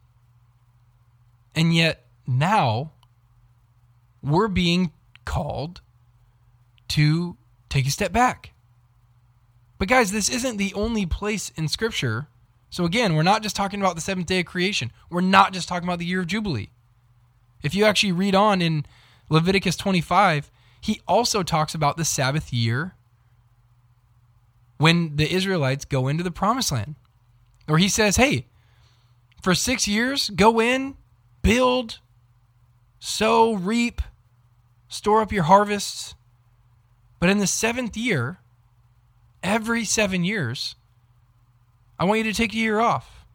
And 1.56 1.74
yet 1.74 2.06
now 2.25 2.92
we're 4.22 4.48
being 4.48 4.92
called 5.25 5.82
to 6.90 7.38
take 7.70 7.88
a 7.88 7.92
step 7.92 8.12
back. 8.12 8.52
But 9.78 9.88
guys, 9.88 10.12
this 10.12 10.30
isn't 10.30 10.58
the 10.58 10.74
only 10.74 11.06
place 11.06 11.52
in 11.56 11.68
Scripture. 11.68 12.28
So 12.70 12.86
again, 12.86 13.16
we're 13.16 13.24
not 13.24 13.44
just 13.44 13.56
talking 13.56 13.80
about 13.80 13.96
the 13.96 14.02
seventh 14.02 14.28
day 14.28 14.40
of 14.40 14.46
creation. 14.46 14.92
We're 15.10 15.22
not 15.22 15.54
just 15.54 15.68
talking 15.68 15.88
about 15.88 16.00
the 16.00 16.06
year 16.06 16.22
of 16.22 16.28
Jubilee. 16.28 16.70
If 17.62 17.75
you 17.75 17.86
actually 17.86 18.12
read 18.12 18.36
on 18.36 18.62
in 18.62 18.86
Leviticus 19.30 19.75
25, 19.75 20.52
he 20.84 21.00
also 21.08 21.44
talks 21.44 21.74
about 21.74 21.96
the 21.96 22.04
Sabbath 22.04 22.52
year 22.52 22.94
when 24.80 25.16
the 25.16 25.34
Israelites 25.34 25.86
go 25.86 26.10
into 26.10 26.24
the 26.24 26.32
promised 26.32 26.74
land. 26.74 26.96
Or 27.70 27.78
he 27.78 27.88
says, 27.88 28.18
hey, 28.18 28.48
for 29.42 29.56
six 29.56 29.88
years, 29.88 30.30
go 30.30 30.60
in, 30.60 30.98
build, 31.42 32.00
sow, 33.00 33.54
reap, 33.54 34.02
store 34.90 35.22
up 35.22 35.32
your 35.32 35.44
harvests. 35.44 36.16
But 37.18 37.30
in 37.30 37.38
the 37.38 37.48
seventh 37.48 37.96
year, 37.96 38.40
every 39.42 39.86
seven 39.86 40.25
years, 40.25 40.75
I 41.98 42.04
want 42.04 42.18
you 42.18 42.25
to 42.25 42.34
take 42.34 42.52
a 42.52 42.58
year 42.58 42.82
off. 42.82 43.25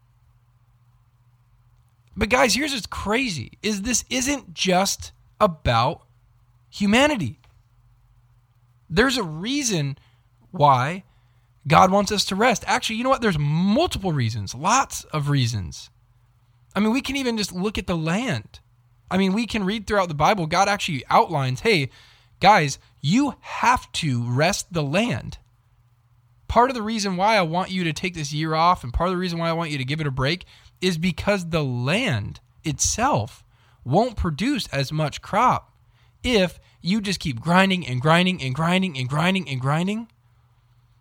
But 2.15 2.29
guys, 2.29 2.53
here's 2.53 2.73
what's 2.73 2.85
crazy 2.85 3.53
is 3.63 3.81
this 3.81 4.05
isn't 4.11 4.53
just 4.53 5.13
about 5.41 6.03
humanity. 6.69 7.38
There's 8.89 9.17
a 9.17 9.23
reason 9.23 9.97
why 10.51 11.03
God 11.67 11.91
wants 11.91 12.11
us 12.11 12.25
to 12.25 12.35
rest. 12.35 12.63
Actually, 12.65 12.95
you 12.97 13.03
know 13.03 13.09
what? 13.09 13.21
There's 13.21 13.37
multiple 13.37 14.11
reasons, 14.11 14.55
lots 14.55 15.03
of 15.05 15.29
reasons. 15.29 15.89
I 16.75 16.79
mean, 16.79 16.91
we 16.91 17.01
can 17.01 17.15
even 17.15 17.37
just 17.37 17.51
look 17.51 17.77
at 17.77 17.87
the 17.87 17.97
land. 17.97 18.59
I 19.11 19.17
mean, 19.17 19.33
we 19.33 19.45
can 19.45 19.63
read 19.63 19.87
throughout 19.87 20.07
the 20.07 20.15
Bible, 20.15 20.47
God 20.47 20.67
actually 20.67 21.03
outlines 21.09 21.61
hey, 21.61 21.89
guys, 22.39 22.79
you 23.01 23.35
have 23.41 23.91
to 23.93 24.23
rest 24.23 24.73
the 24.73 24.83
land. 24.83 25.37
Part 26.47 26.69
of 26.69 26.75
the 26.75 26.81
reason 26.81 27.15
why 27.15 27.37
I 27.37 27.41
want 27.43 27.69
you 27.69 27.83
to 27.83 27.93
take 27.93 28.15
this 28.15 28.33
year 28.33 28.55
off 28.55 28.83
and 28.83 28.93
part 28.93 29.09
of 29.09 29.13
the 29.13 29.19
reason 29.19 29.37
why 29.37 29.49
I 29.49 29.53
want 29.53 29.71
you 29.71 29.77
to 29.77 29.85
give 29.85 30.01
it 30.01 30.07
a 30.07 30.11
break 30.11 30.45
is 30.81 30.97
because 30.97 31.49
the 31.49 31.63
land 31.63 32.39
itself 32.63 33.43
won't 33.83 34.15
produce 34.15 34.67
as 34.67 34.91
much 34.91 35.21
crop 35.21 35.73
if 36.23 36.59
you 36.81 37.01
just 37.01 37.19
keep 37.19 37.39
grinding 37.39 37.85
and 37.85 38.01
grinding 38.01 38.41
and 38.41 38.55
grinding 38.55 38.97
and 38.97 39.09
grinding 39.09 39.49
and 39.49 39.59
grinding. 39.59 40.07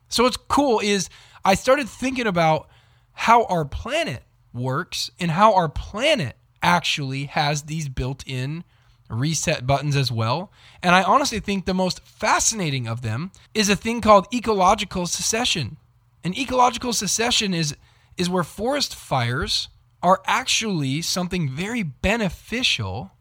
So 0.08 0.24
what's 0.24 0.36
cool 0.36 0.80
is 0.80 1.08
I 1.44 1.54
started 1.54 1.88
thinking 1.88 2.26
about 2.26 2.68
how 3.12 3.44
our 3.44 3.64
planet 3.64 4.22
works 4.52 5.10
and 5.20 5.30
how 5.30 5.54
our 5.54 5.68
planet 5.68 6.36
actually 6.62 7.24
has 7.24 7.62
these 7.62 7.88
built-in 7.88 8.64
reset 9.08 9.66
buttons 9.66 9.96
as 9.96 10.12
well. 10.12 10.52
And 10.82 10.94
I 10.94 11.02
honestly 11.02 11.40
think 11.40 11.64
the 11.64 11.74
most 11.74 12.04
fascinating 12.04 12.86
of 12.86 13.02
them 13.02 13.30
is 13.54 13.68
a 13.68 13.76
thing 13.76 14.00
called 14.00 14.26
ecological 14.32 15.06
succession. 15.06 15.76
And 16.24 16.36
ecological 16.36 16.92
succession 16.92 17.54
is 17.54 17.76
is 18.16 18.28
where 18.28 18.42
forest 18.42 18.96
fires 18.96 19.68
are 20.02 20.20
actually 20.26 21.00
something 21.02 21.48
very 21.48 21.84
beneficial 21.84 23.12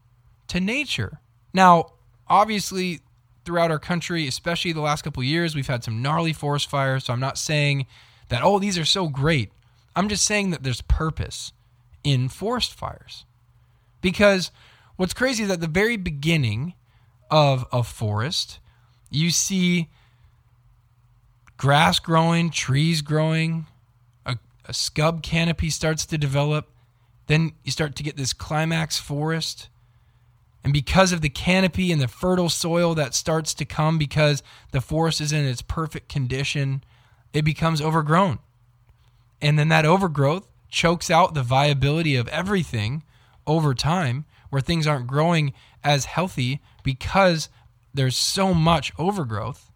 to 0.47 0.59
nature. 0.59 1.19
Now, 1.53 1.93
obviously 2.29 3.01
throughout 3.45 3.71
our 3.71 3.79
country, 3.79 4.27
especially 4.27 4.73
the 4.73 4.81
last 4.81 5.03
couple 5.03 5.23
years, 5.23 5.55
we've 5.55 5.67
had 5.67 5.83
some 5.83 6.01
gnarly 6.01 6.33
forest 6.33 6.69
fires, 6.69 7.05
so 7.05 7.13
I'm 7.13 7.19
not 7.19 7.37
saying 7.37 7.85
that 8.29 8.43
oh 8.43 8.59
these 8.59 8.77
are 8.77 8.85
so 8.85 9.07
great. 9.07 9.51
I'm 9.95 10.09
just 10.09 10.25
saying 10.25 10.51
that 10.51 10.63
there's 10.63 10.81
purpose 10.81 11.53
in 12.03 12.29
forest 12.29 12.73
fires. 12.73 13.25
Because 14.01 14.51
what's 14.95 15.13
crazy 15.13 15.43
is 15.43 15.49
at 15.49 15.59
the 15.59 15.67
very 15.67 15.97
beginning 15.97 16.73
of 17.31 17.65
a 17.71 17.83
forest, 17.83 18.59
you 19.09 19.31
see 19.31 19.89
grass 21.57 21.99
growing, 21.99 22.49
trees 22.51 23.01
growing, 23.01 23.65
a, 24.25 24.37
a 24.65 24.73
scrub 24.73 25.23
canopy 25.23 25.69
starts 25.69 26.05
to 26.05 26.17
develop. 26.17 26.69
Then 27.25 27.53
you 27.63 27.71
start 27.71 27.95
to 27.95 28.03
get 28.03 28.15
this 28.15 28.33
climax 28.33 28.99
forest. 28.99 29.69
And 30.63 30.73
because 30.73 31.11
of 31.13 31.21
the 31.21 31.29
canopy 31.29 31.91
and 31.91 32.01
the 32.01 32.07
fertile 32.07 32.49
soil 32.49 32.93
that 32.95 33.13
starts 33.13 33.53
to 33.53 33.65
come 33.65 33.97
because 33.97 34.43
the 34.71 34.81
forest 34.81 35.21
is 35.21 35.31
in 35.31 35.45
its 35.45 35.61
perfect 35.61 36.09
condition, 36.09 36.83
it 37.33 37.43
becomes 37.43 37.81
overgrown. 37.81 38.39
And 39.41 39.57
then 39.57 39.69
that 39.69 39.85
overgrowth 39.85 40.47
chokes 40.69 41.09
out 41.09 41.33
the 41.33 41.43
viability 41.43 42.15
of 42.15 42.27
everything 42.29 43.03
over 43.45 43.73
time 43.73 44.25
where 44.49 44.61
things 44.61 44.87
aren't 44.87 45.07
growing 45.07 45.53
as 45.83 46.05
healthy 46.05 46.61
because 46.83 47.49
there's 47.93 48.17
so 48.17 48.53
much 48.53 48.91
overgrowth, 48.97 49.71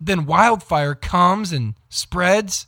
then 0.00 0.26
wildfire 0.26 0.94
comes 0.94 1.52
and 1.52 1.74
spreads. 1.88 2.66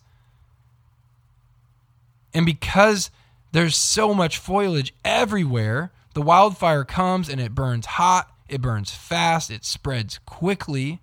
And 2.34 2.46
because 2.46 3.10
there's 3.52 3.76
so 3.76 4.14
much 4.14 4.38
foliage 4.38 4.94
everywhere, 5.04 5.92
the 6.14 6.22
wildfire 6.22 6.84
comes 6.84 7.28
and 7.28 7.40
it 7.40 7.54
burns 7.54 7.86
hot, 7.86 8.30
it 8.48 8.60
burns 8.60 8.90
fast, 8.90 9.50
it 9.50 9.64
spreads 9.64 10.18
quickly. 10.26 11.00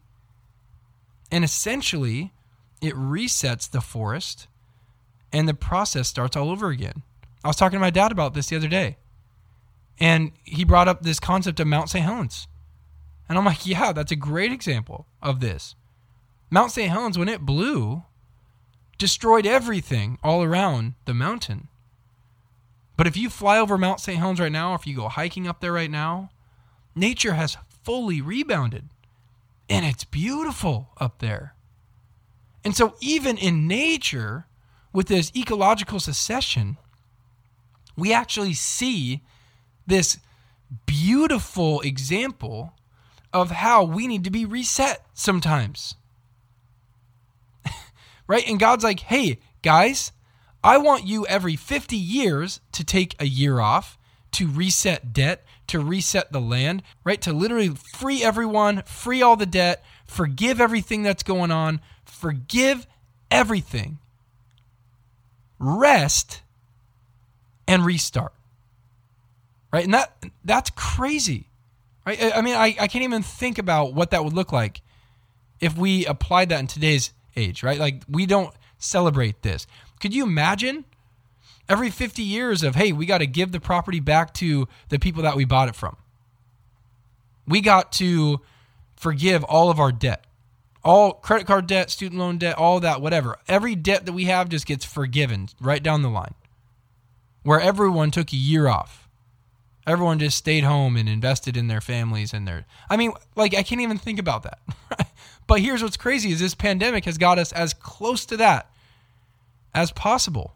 And 1.32 1.44
essentially, 1.44 2.34
it 2.82 2.94
resets 2.96 3.70
the 3.70 3.82
forest 3.82 4.48
and 5.32 5.48
the 5.48 5.54
process 5.54 6.08
starts 6.08 6.36
all 6.36 6.50
over 6.50 6.70
again. 6.70 7.04
I 7.44 7.48
was 7.48 7.56
talking 7.56 7.78
to 7.78 7.82
my 7.82 7.90
dad 7.90 8.12
about 8.12 8.34
this 8.34 8.48
the 8.48 8.56
other 8.56 8.68
day, 8.68 8.98
and 10.00 10.32
he 10.44 10.64
brought 10.64 10.88
up 10.88 11.02
this 11.02 11.20
concept 11.20 11.60
of 11.60 11.68
Mount 11.68 11.90
St. 11.90 12.04
Helens. 12.04 12.48
And 13.28 13.38
I'm 13.38 13.46
like, 13.46 13.66
yeah, 13.66 13.94
that's 13.94 14.12
a 14.12 14.18
great 14.18 14.52
example 14.52 15.06
of 15.22 15.40
this. 15.40 15.76
Mount 16.50 16.72
St. 16.72 16.90
Helens, 16.90 17.18
when 17.18 17.30
it 17.30 17.46
blew, 17.46 18.04
destroyed 18.98 19.46
everything 19.46 20.18
all 20.24 20.44
around 20.44 20.96
the 21.06 21.14
mountain. 21.14 21.69
But 23.00 23.08
if 23.08 23.16
you 23.16 23.30
fly 23.30 23.58
over 23.60 23.78
Mount 23.78 24.02
St. 24.02 24.20
Helens 24.20 24.42
right 24.42 24.52
now, 24.52 24.74
if 24.74 24.86
you 24.86 24.94
go 24.94 25.08
hiking 25.08 25.48
up 25.48 25.62
there 25.62 25.72
right 25.72 25.90
now, 25.90 26.32
nature 26.94 27.36
has 27.36 27.56
fully 27.82 28.20
rebounded. 28.20 28.90
And 29.70 29.86
it's 29.86 30.04
beautiful 30.04 30.90
up 30.98 31.20
there. 31.20 31.56
And 32.62 32.76
so, 32.76 32.96
even 33.00 33.38
in 33.38 33.70
nature, 33.70 34.48
with 34.92 35.08
this 35.08 35.32
ecological 35.34 36.02
succession, 36.02 36.76
we 37.96 38.12
actually 38.12 38.54
see 38.54 39.22
this 39.88 40.18
beautiful 40.86 41.80
example 41.80 42.74
of 43.32 43.50
how 43.50 43.82
we 43.86 44.08
need 44.08 44.26
to 44.26 44.30
be 44.30 44.44
reset 44.44 45.06
sometimes. 45.14 45.96
right? 48.28 48.46
And 48.46 48.60
God's 48.60 48.84
like, 48.84 49.00
hey, 49.00 49.40
guys, 49.62 50.12
I 50.64 50.78
want 50.78 51.06
you 51.06 51.26
every 51.28 51.56
50 51.56 51.96
years 51.96 52.60
to 52.74 52.84
take 52.84 53.16
a 53.20 53.26
year 53.26 53.60
off 53.60 53.98
to 54.32 54.48
reset 54.48 55.14
debt, 55.14 55.44
to 55.68 55.80
reset 55.80 56.32
the 56.32 56.42
land, 56.42 56.84
right? 57.04 57.22
To 57.22 57.34
literally 57.34 57.70
free 57.70 58.24
everyone, 58.24 58.84
free 58.84 59.22
all 59.22 59.36
the 59.36 59.46
debt, 59.46 59.84
forgive 60.06 60.62
everything 60.62 61.04
that's 61.04 61.24
going 61.24 61.52
on, 61.52 61.82
forgive 62.06 62.86
everything. 63.32 64.00
Rest 65.58 66.42
and 67.68 67.86
restart. 67.86 68.34
Right? 69.72 69.86
And 69.86 69.94
that 69.94 70.14
that's 70.44 70.70
crazy. 70.72 71.48
Right? 72.06 72.36
I 72.36 72.42
mean, 72.42 72.56
I, 72.56 72.76
I 72.80 72.88
can't 72.88 73.04
even 73.04 73.22
think 73.22 73.58
about 73.58 73.94
what 73.94 74.12
that 74.12 74.24
would 74.24 74.34
look 74.34 74.52
like 74.52 74.82
if 75.60 75.78
we 75.78 76.06
applied 76.06 76.50
that 76.50 76.60
in 76.60 76.68
today's 76.68 77.14
age, 77.36 77.62
right? 77.62 77.80
Like 77.80 78.04
we 78.10 78.26
don't 78.26 78.54
celebrate 78.80 79.42
this. 79.42 79.68
Could 80.00 80.14
you 80.14 80.24
imagine 80.24 80.86
every 81.68 81.90
50 81.90 82.22
years 82.22 82.64
of, 82.64 82.76
hey, 82.76 82.92
we 82.92 83.06
got 83.06 83.20
to 83.20 83.28
give 83.28 83.52
the 83.52 83.60
property 83.60 84.00
back 84.00 84.34
to 84.36 84.68
the 84.90 85.00
people 85.00 85.24
that 85.24 85.36
we 85.36 85.46
bought 85.46 85.70
it 85.70 85.76
from? 85.76 85.98
We 87.48 87.62
got 87.62 87.92
to 87.94 88.42
forgive 88.96 89.44
all 89.44 89.70
of 89.70 89.80
our 89.80 89.92
debt. 89.92 90.26
All 90.84 91.14
credit 91.14 91.46
card 91.46 91.68
debt, 91.68 91.90
student 91.90 92.20
loan 92.20 92.38
debt, 92.38 92.58
all 92.58 92.80
that, 92.80 93.02
whatever. 93.02 93.38
Every 93.48 93.76
debt 93.76 94.06
that 94.06 94.14
we 94.14 94.26
have 94.26 94.48
just 94.50 94.66
gets 94.66 94.86
forgiven 94.86 95.50
right 95.60 95.84
down 95.84 96.04
the 96.04 96.10
line 96.10 96.36
where 97.44 97.60
everyone 97.60 98.12
took 98.12 98.32
a 98.32 98.38
year 98.38 98.68
off. 98.68 99.08
Everyone 99.88 100.20
just 100.20 100.38
stayed 100.38 100.64
home 100.64 100.96
and 100.96 101.10
invested 101.10 101.58
in 101.58 101.68
their 101.68 101.82
families 101.82 102.34
and 102.34 102.48
their 102.48 102.66
I 102.90 102.98
mean, 102.98 103.12
like 103.36 103.56
I 103.56 103.64
can't 103.64 103.82
even 103.82 103.98
think 103.98 104.20
about 104.20 104.44
that. 104.44 104.60
but 105.48 105.60
here's 105.60 105.82
what's 105.82 105.98
crazy 105.98 106.32
is 106.32 106.40
this 106.40 106.54
pandemic 106.54 107.06
has 107.06 107.18
got 107.18 107.40
us 107.40 107.52
as 107.52 107.74
close 107.74 108.26
to 108.28 108.38
that 108.38 108.70
as 109.74 109.92
possible. 109.92 110.56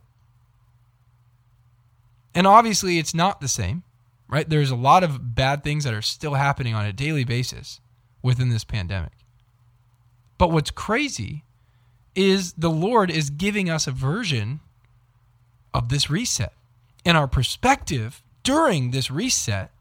And 2.36 2.48
obviously 2.48 2.98
it's 2.98 3.14
not 3.14 3.42
the 3.42 3.48
same, 3.48 3.84
right? 4.28 4.50
There's 4.50 4.72
a 4.72 4.76
lot 4.76 5.04
of 5.04 5.36
bad 5.36 5.64
things 5.64 5.84
that 5.84 5.94
are 5.94 6.02
still 6.02 6.34
happening 6.34 6.74
on 6.74 6.86
a 6.86 6.94
daily 6.94 7.24
basis 7.24 7.80
within 8.22 8.50
this 8.50 8.64
pandemic. 8.64 9.12
But 10.38 10.52
what's 10.52 10.72
crazy 10.72 11.44
is 12.16 12.54
the 12.54 12.70
Lord 12.70 13.12
is 13.12 13.30
giving 13.30 13.70
us 13.70 13.88
a 13.88 13.92
version 13.92 14.60
of 15.74 15.90
this 15.90 16.10
reset 16.10 16.54
and 17.06 17.18
our 17.18 17.28
perspective 17.28 18.24
during 18.44 18.92
this 18.92 19.10
reset, 19.10 19.72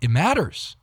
it 0.00 0.10
matters. 0.10 0.76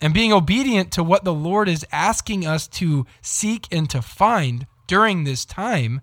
And 0.00 0.12
being 0.12 0.32
obedient 0.32 0.92
to 0.92 1.02
what 1.02 1.24
the 1.24 1.34
Lord 1.34 1.68
is 1.68 1.86
asking 1.90 2.46
us 2.46 2.68
to 2.68 3.06
seek 3.22 3.66
and 3.72 3.88
to 3.90 4.02
find 4.02 4.66
during 4.86 5.24
this 5.24 5.44
time 5.44 6.00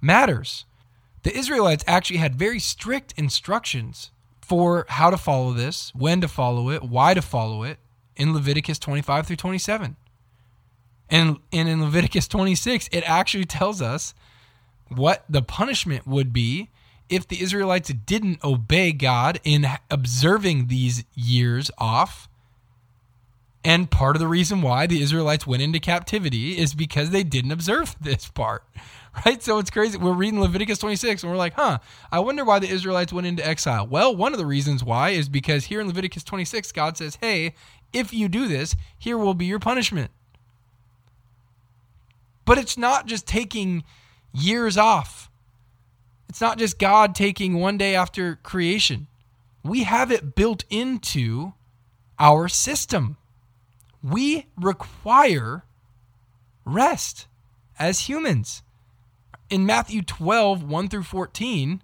matters. 0.00 0.64
The 1.22 1.36
Israelites 1.36 1.84
actually 1.86 2.18
had 2.18 2.36
very 2.36 2.58
strict 2.58 3.14
instructions 3.16 4.10
for 4.40 4.86
how 4.88 5.10
to 5.10 5.16
follow 5.16 5.52
this, 5.52 5.92
when 5.94 6.20
to 6.20 6.28
follow 6.28 6.70
it, 6.70 6.82
why 6.82 7.14
to 7.14 7.22
follow 7.22 7.64
it 7.64 7.78
in 8.16 8.32
Leviticus 8.32 8.78
25 8.78 9.26
through 9.26 9.36
27. 9.36 9.96
And, 11.10 11.38
and 11.52 11.68
in 11.68 11.82
Leviticus 11.82 12.28
26, 12.28 12.88
it 12.92 13.02
actually 13.08 13.44
tells 13.44 13.82
us 13.82 14.14
what 14.88 15.24
the 15.28 15.42
punishment 15.42 16.06
would 16.06 16.32
be 16.32 16.70
if 17.08 17.26
the 17.26 17.42
Israelites 17.42 17.92
didn't 17.92 18.42
obey 18.42 18.92
God 18.92 19.40
in 19.44 19.66
observing 19.90 20.66
these 20.66 21.04
years 21.14 21.70
off. 21.78 22.28
And 23.66 23.90
part 23.90 24.14
of 24.14 24.20
the 24.20 24.28
reason 24.28 24.62
why 24.62 24.86
the 24.86 25.02
Israelites 25.02 25.44
went 25.44 25.60
into 25.60 25.80
captivity 25.80 26.56
is 26.56 26.72
because 26.72 27.10
they 27.10 27.24
didn't 27.24 27.50
observe 27.50 27.96
this 28.00 28.28
part. 28.28 28.62
Right? 29.24 29.42
So 29.42 29.58
it's 29.58 29.70
crazy. 29.70 29.98
We're 29.98 30.12
reading 30.12 30.40
Leviticus 30.40 30.78
26 30.78 31.24
and 31.24 31.32
we're 31.32 31.38
like, 31.38 31.54
huh, 31.54 31.78
I 32.12 32.20
wonder 32.20 32.44
why 32.44 32.60
the 32.60 32.68
Israelites 32.68 33.12
went 33.12 33.26
into 33.26 33.44
exile. 33.44 33.84
Well, 33.84 34.14
one 34.14 34.32
of 34.32 34.38
the 34.38 34.46
reasons 34.46 34.84
why 34.84 35.10
is 35.10 35.28
because 35.28 35.64
here 35.64 35.80
in 35.80 35.88
Leviticus 35.88 36.22
26, 36.22 36.70
God 36.70 36.96
says, 36.96 37.18
hey, 37.20 37.54
if 37.92 38.14
you 38.14 38.28
do 38.28 38.46
this, 38.46 38.76
here 38.96 39.18
will 39.18 39.34
be 39.34 39.46
your 39.46 39.58
punishment. 39.58 40.12
But 42.44 42.58
it's 42.58 42.78
not 42.78 43.06
just 43.06 43.26
taking 43.26 43.82
years 44.32 44.78
off. 44.78 45.28
It's 46.28 46.40
not 46.40 46.56
just 46.56 46.78
God 46.78 47.16
taking 47.16 47.54
one 47.54 47.78
day 47.78 47.96
after 47.96 48.36
creation. 48.36 49.08
We 49.64 49.82
have 49.82 50.12
it 50.12 50.36
built 50.36 50.62
into 50.70 51.54
our 52.20 52.46
system. 52.46 53.16
We 54.08 54.46
require 54.56 55.64
rest 56.64 57.26
as 57.78 58.00
humans. 58.00 58.62
In 59.50 59.66
Matthew 59.66 60.02
12, 60.02 60.62
1 60.62 60.88
through 60.88 61.02
14, 61.02 61.82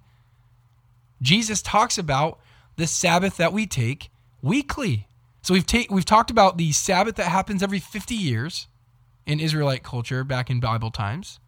Jesus 1.20 1.62
talks 1.62 1.98
about 1.98 2.38
the 2.76 2.86
Sabbath 2.86 3.36
that 3.38 3.52
we 3.52 3.66
take 3.66 4.10
weekly. 4.40 5.08
So 5.42 5.54
we've 5.54 5.66
ta- 5.66 5.86
we've 5.90 6.04
talked 6.04 6.30
about 6.30 6.58
the 6.58 6.72
Sabbath 6.72 7.16
that 7.16 7.26
happens 7.26 7.62
every 7.62 7.80
50 7.80 8.14
years 8.14 8.68
in 9.26 9.40
Israelite 9.40 9.82
culture 9.82 10.22
back 10.22 10.50
in 10.50 10.60
Bible 10.60 10.90
times. 10.90 11.40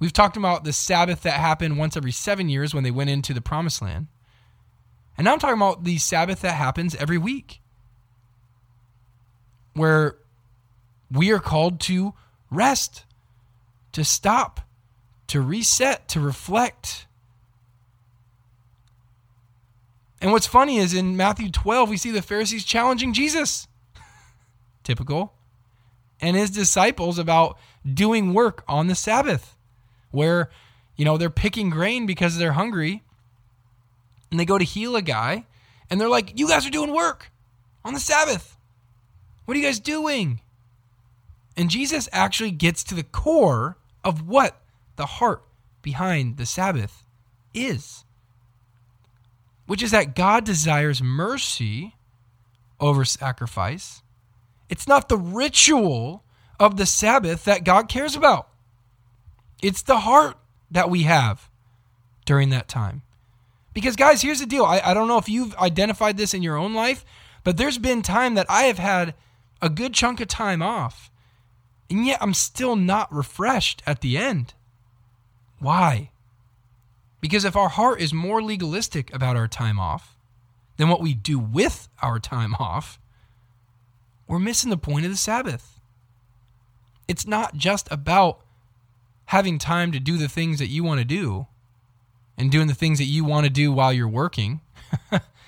We've 0.00 0.12
talked 0.12 0.36
about 0.36 0.64
the 0.64 0.72
Sabbath 0.72 1.22
that 1.22 1.34
happened 1.34 1.78
once 1.78 1.96
every 1.96 2.12
seven 2.12 2.48
years 2.48 2.74
when 2.74 2.84
they 2.84 2.90
went 2.90 3.10
into 3.10 3.34
the 3.34 3.40
promised 3.40 3.82
land. 3.82 4.08
And 5.16 5.26
now 5.26 5.32
I'm 5.32 5.38
talking 5.38 5.56
about 5.56 5.84
the 5.84 5.98
Sabbath 5.98 6.40
that 6.40 6.54
happens 6.54 6.94
every 6.94 7.18
week, 7.18 7.60
where 9.74 10.16
we 11.10 11.30
are 11.30 11.38
called 11.38 11.80
to 11.80 12.14
rest, 12.50 13.04
to 13.92 14.04
stop, 14.04 14.60
to 15.28 15.40
reset, 15.40 16.08
to 16.08 16.20
reflect. 16.20 17.06
And 20.20 20.32
what's 20.32 20.46
funny 20.46 20.78
is 20.78 20.92
in 20.92 21.16
Matthew 21.16 21.50
12, 21.50 21.88
we 21.88 21.96
see 21.96 22.10
the 22.10 22.22
Pharisees 22.22 22.64
challenging 22.64 23.12
Jesus. 23.12 23.68
Typical. 24.84 25.34
And 26.20 26.36
his 26.36 26.50
disciples 26.50 27.18
about 27.18 27.58
doing 27.84 28.34
work 28.34 28.62
on 28.68 28.88
the 28.88 28.94
Sabbath 28.94 29.56
where, 30.10 30.50
you 30.96 31.04
know, 31.04 31.16
they're 31.16 31.30
picking 31.30 31.70
grain 31.70 32.04
because 32.04 32.36
they're 32.36 32.52
hungry 32.52 33.02
and 34.30 34.38
they 34.38 34.44
go 34.44 34.58
to 34.58 34.64
heal 34.64 34.96
a 34.96 35.02
guy 35.02 35.46
and 35.88 36.00
they're 36.00 36.08
like, 36.08 36.38
You 36.38 36.48
guys 36.48 36.66
are 36.66 36.70
doing 36.70 36.92
work 36.92 37.30
on 37.84 37.94
the 37.94 38.00
Sabbath. 38.00 38.56
What 39.50 39.56
are 39.56 39.60
you 39.62 39.66
guys 39.66 39.80
doing? 39.80 40.42
And 41.56 41.70
Jesus 41.70 42.08
actually 42.12 42.52
gets 42.52 42.84
to 42.84 42.94
the 42.94 43.02
core 43.02 43.78
of 44.04 44.28
what 44.28 44.62
the 44.94 45.06
heart 45.06 45.42
behind 45.82 46.36
the 46.36 46.46
Sabbath 46.46 47.04
is, 47.52 48.04
which 49.66 49.82
is 49.82 49.90
that 49.90 50.14
God 50.14 50.44
desires 50.44 51.02
mercy 51.02 51.96
over 52.78 53.04
sacrifice. 53.04 54.04
It's 54.68 54.86
not 54.86 55.08
the 55.08 55.18
ritual 55.18 56.22
of 56.60 56.76
the 56.76 56.86
Sabbath 56.86 57.42
that 57.42 57.64
God 57.64 57.88
cares 57.88 58.14
about. 58.14 58.50
It's 59.60 59.82
the 59.82 59.98
heart 59.98 60.36
that 60.70 60.90
we 60.90 61.02
have 61.02 61.50
during 62.24 62.50
that 62.50 62.68
time. 62.68 63.02
Because, 63.72 63.96
guys, 63.96 64.22
here's 64.22 64.38
the 64.38 64.46
deal. 64.46 64.64
I, 64.64 64.80
I 64.84 64.94
don't 64.94 65.08
know 65.08 65.18
if 65.18 65.28
you've 65.28 65.56
identified 65.56 66.18
this 66.18 66.34
in 66.34 66.42
your 66.44 66.56
own 66.56 66.72
life, 66.72 67.04
but 67.42 67.56
there's 67.56 67.78
been 67.78 68.02
time 68.02 68.34
that 68.36 68.46
I 68.48 68.66
have 68.66 68.78
had 68.78 69.14
a 69.62 69.68
good 69.68 69.94
chunk 69.94 70.20
of 70.20 70.28
time 70.28 70.62
off, 70.62 71.10
and 71.88 72.06
yet 72.06 72.18
I'm 72.20 72.34
still 72.34 72.76
not 72.76 73.12
refreshed 73.12 73.82
at 73.86 74.00
the 74.00 74.16
end. 74.16 74.54
Why? 75.58 76.10
Because 77.20 77.44
if 77.44 77.56
our 77.56 77.68
heart 77.68 78.00
is 78.00 78.14
more 78.14 78.42
legalistic 78.42 79.12
about 79.14 79.36
our 79.36 79.48
time 79.48 79.78
off 79.78 80.16
than 80.76 80.88
what 80.88 81.02
we 81.02 81.12
do 81.12 81.38
with 81.38 81.88
our 82.00 82.18
time 82.18 82.54
off, 82.54 82.98
we're 84.26 84.38
missing 84.38 84.70
the 84.70 84.76
point 84.76 85.04
of 85.04 85.10
the 85.10 85.16
Sabbath. 85.16 85.80
It's 87.08 87.26
not 87.26 87.56
just 87.56 87.88
about 87.90 88.40
having 89.26 89.58
time 89.58 89.92
to 89.92 90.00
do 90.00 90.16
the 90.16 90.28
things 90.28 90.58
that 90.58 90.68
you 90.68 90.82
want 90.82 91.00
to 91.00 91.04
do 91.04 91.46
and 92.38 92.50
doing 92.50 92.68
the 92.68 92.74
things 92.74 92.98
that 92.98 93.04
you 93.04 93.24
want 93.24 93.44
to 93.44 93.50
do 93.50 93.70
while 93.70 93.92
you're 93.92 94.08
working. 94.08 94.60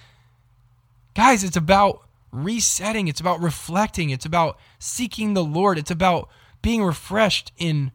Guys, 1.14 1.42
it's 1.42 1.57
about 1.57 2.03
resetting, 2.33 3.09
it's 3.09 3.21
about 3.21 3.40
reflecting, 3.40 4.11
it's 4.11 4.27
about 4.27 4.59
seeking 4.79 5.35
the 5.35 5.45
Lord, 5.45 5.79
it's 5.79 5.90
about 5.90 6.29
being 6.62 6.83
refreshed 6.83 7.53
in 7.57 7.92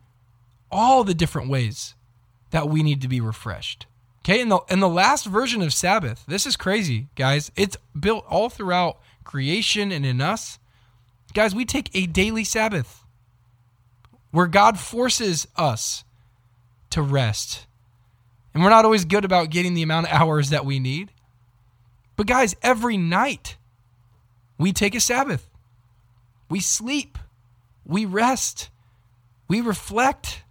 all 0.71 1.03
the 1.03 1.13
different 1.13 1.49
ways 1.49 1.95
that 2.51 2.69
we 2.69 2.83
need 2.83 3.01
to 3.01 3.07
be 3.07 3.19
refreshed. 3.19 3.87
Okay, 4.19 4.41
in 4.41 4.49
the 4.49 4.59
in 4.69 4.79
the 4.79 4.89
last 4.89 5.25
version 5.25 5.61
of 5.61 5.73
Sabbath, 5.73 6.23
this 6.27 6.45
is 6.45 6.57
crazy, 6.57 7.07
guys. 7.15 7.51
It's 7.55 7.77
built 7.97 8.25
all 8.29 8.49
throughout 8.49 8.99
creation 9.23 9.91
and 9.91 10.05
in 10.05 10.21
us. 10.21 10.59
Guys, 11.33 11.55
we 11.55 11.65
take 11.65 11.89
a 11.93 12.07
daily 12.07 12.43
Sabbath 12.43 13.03
where 14.31 14.47
God 14.47 14.79
forces 14.79 15.47
us 15.55 16.03
to 16.89 17.01
rest. 17.01 17.65
And 18.53 18.63
we're 18.63 18.69
not 18.69 18.85
always 18.85 19.05
good 19.05 19.25
about 19.25 19.49
getting 19.49 19.73
the 19.73 19.83
amount 19.83 20.07
of 20.07 20.13
hours 20.21 20.49
that 20.49 20.65
we 20.65 20.79
need. 20.79 21.11
But 22.15 22.27
guys, 22.27 22.55
every 22.61 22.97
night 22.97 23.56
we 24.57 24.73
take 24.73 24.95
a 24.95 24.99
Sabbath. 24.99 25.49
We 26.49 26.59
sleep. 26.59 27.17
We 27.85 28.05
rest. 28.05 28.69
We 29.47 29.61
reflect. 29.61 30.43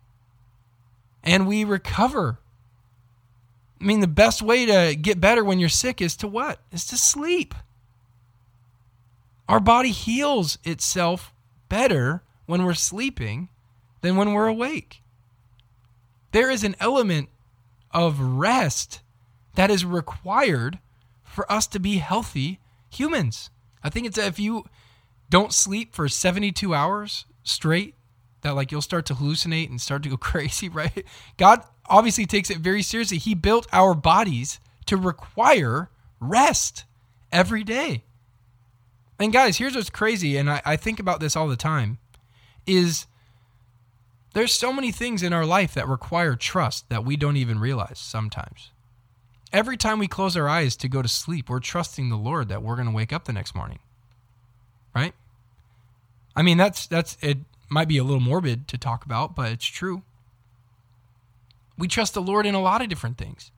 And 1.22 1.46
we 1.46 1.64
recover. 1.64 2.38
I 3.80 3.84
mean, 3.84 4.00
the 4.00 4.06
best 4.06 4.42
way 4.42 4.66
to 4.66 4.96
get 4.96 5.20
better 5.20 5.44
when 5.44 5.58
you're 5.58 5.68
sick 5.68 6.00
is 6.00 6.16
to 6.18 6.28
what? 6.28 6.60
Is 6.72 6.86
to 6.86 6.96
sleep. 6.96 7.54
Our 9.48 9.60
body 9.60 9.90
heals 9.90 10.58
itself 10.64 11.32
better 11.68 12.22
when 12.46 12.64
we're 12.64 12.74
sleeping 12.74 13.48
than 14.00 14.16
when 14.16 14.32
we're 14.32 14.46
awake. 14.46 15.02
There 16.32 16.50
is 16.50 16.64
an 16.64 16.76
element 16.80 17.28
of 17.90 18.20
rest 18.20 19.00
that 19.54 19.70
is 19.70 19.84
required 19.84 20.78
for 21.22 21.50
us 21.50 21.66
to 21.68 21.80
be 21.80 21.98
healthy 21.98 22.60
humans. 22.90 23.50
I 23.86 23.88
think 23.88 24.04
it's 24.04 24.18
if 24.18 24.40
you 24.40 24.64
don't 25.30 25.52
sleep 25.52 25.94
for 25.94 26.08
72 26.08 26.74
hours 26.74 27.24
straight, 27.44 27.94
that 28.42 28.56
like 28.56 28.72
you'll 28.72 28.82
start 28.82 29.06
to 29.06 29.14
hallucinate 29.14 29.70
and 29.70 29.80
start 29.80 30.02
to 30.02 30.08
go 30.08 30.16
crazy, 30.16 30.68
right? 30.68 31.06
God 31.36 31.62
obviously 31.88 32.26
takes 32.26 32.50
it 32.50 32.58
very 32.58 32.82
seriously. 32.82 33.18
He 33.18 33.34
built 33.34 33.68
our 33.72 33.94
bodies 33.94 34.58
to 34.86 34.96
require 34.96 35.88
rest 36.18 36.82
every 37.30 37.62
day. 37.62 38.02
And 39.20 39.32
guys, 39.32 39.58
here's 39.58 39.76
what's 39.76 39.88
crazy, 39.88 40.36
and 40.36 40.50
I, 40.50 40.62
I 40.64 40.76
think 40.76 40.98
about 40.98 41.20
this 41.20 41.36
all 41.36 41.46
the 41.46 41.56
time, 41.56 41.98
is 42.66 43.06
there's 44.34 44.52
so 44.52 44.72
many 44.72 44.90
things 44.90 45.22
in 45.22 45.32
our 45.32 45.46
life 45.46 45.74
that 45.74 45.86
require 45.86 46.34
trust 46.34 46.88
that 46.90 47.04
we 47.04 47.16
don't 47.16 47.36
even 47.36 47.60
realize 47.60 48.00
sometimes. 48.00 48.72
Every 49.52 49.76
time 49.76 49.98
we 49.98 50.08
close 50.08 50.36
our 50.36 50.48
eyes 50.48 50.76
to 50.76 50.88
go 50.88 51.02
to 51.02 51.08
sleep, 51.08 51.48
we're 51.48 51.60
trusting 51.60 52.08
the 52.08 52.16
Lord 52.16 52.48
that 52.48 52.62
we're 52.62 52.74
going 52.74 52.88
to 52.88 52.94
wake 52.94 53.12
up 53.12 53.24
the 53.24 53.32
next 53.32 53.54
morning. 53.54 53.78
Right? 54.94 55.14
I 56.34 56.42
mean, 56.42 56.58
that's 56.58 56.86
that's 56.86 57.16
it 57.20 57.38
might 57.68 57.88
be 57.88 57.98
a 57.98 58.04
little 58.04 58.20
morbid 58.20 58.68
to 58.68 58.78
talk 58.78 59.04
about, 59.04 59.34
but 59.34 59.52
it's 59.52 59.66
true. 59.66 60.02
We 61.78 61.88
trust 61.88 62.14
the 62.14 62.22
Lord 62.22 62.46
in 62.46 62.54
a 62.54 62.60
lot 62.60 62.82
of 62.82 62.88
different 62.88 63.18
things. 63.18 63.50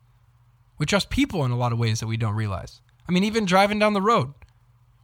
We 0.78 0.86
trust 0.86 1.10
people 1.10 1.44
in 1.44 1.50
a 1.50 1.56
lot 1.56 1.72
of 1.72 1.78
ways 1.78 2.00
that 2.00 2.06
we 2.06 2.16
don't 2.16 2.34
realize. 2.34 2.80
I 3.08 3.12
mean, 3.12 3.24
even 3.24 3.44
driving 3.44 3.78
down 3.78 3.94
the 3.94 4.02
road, 4.02 4.34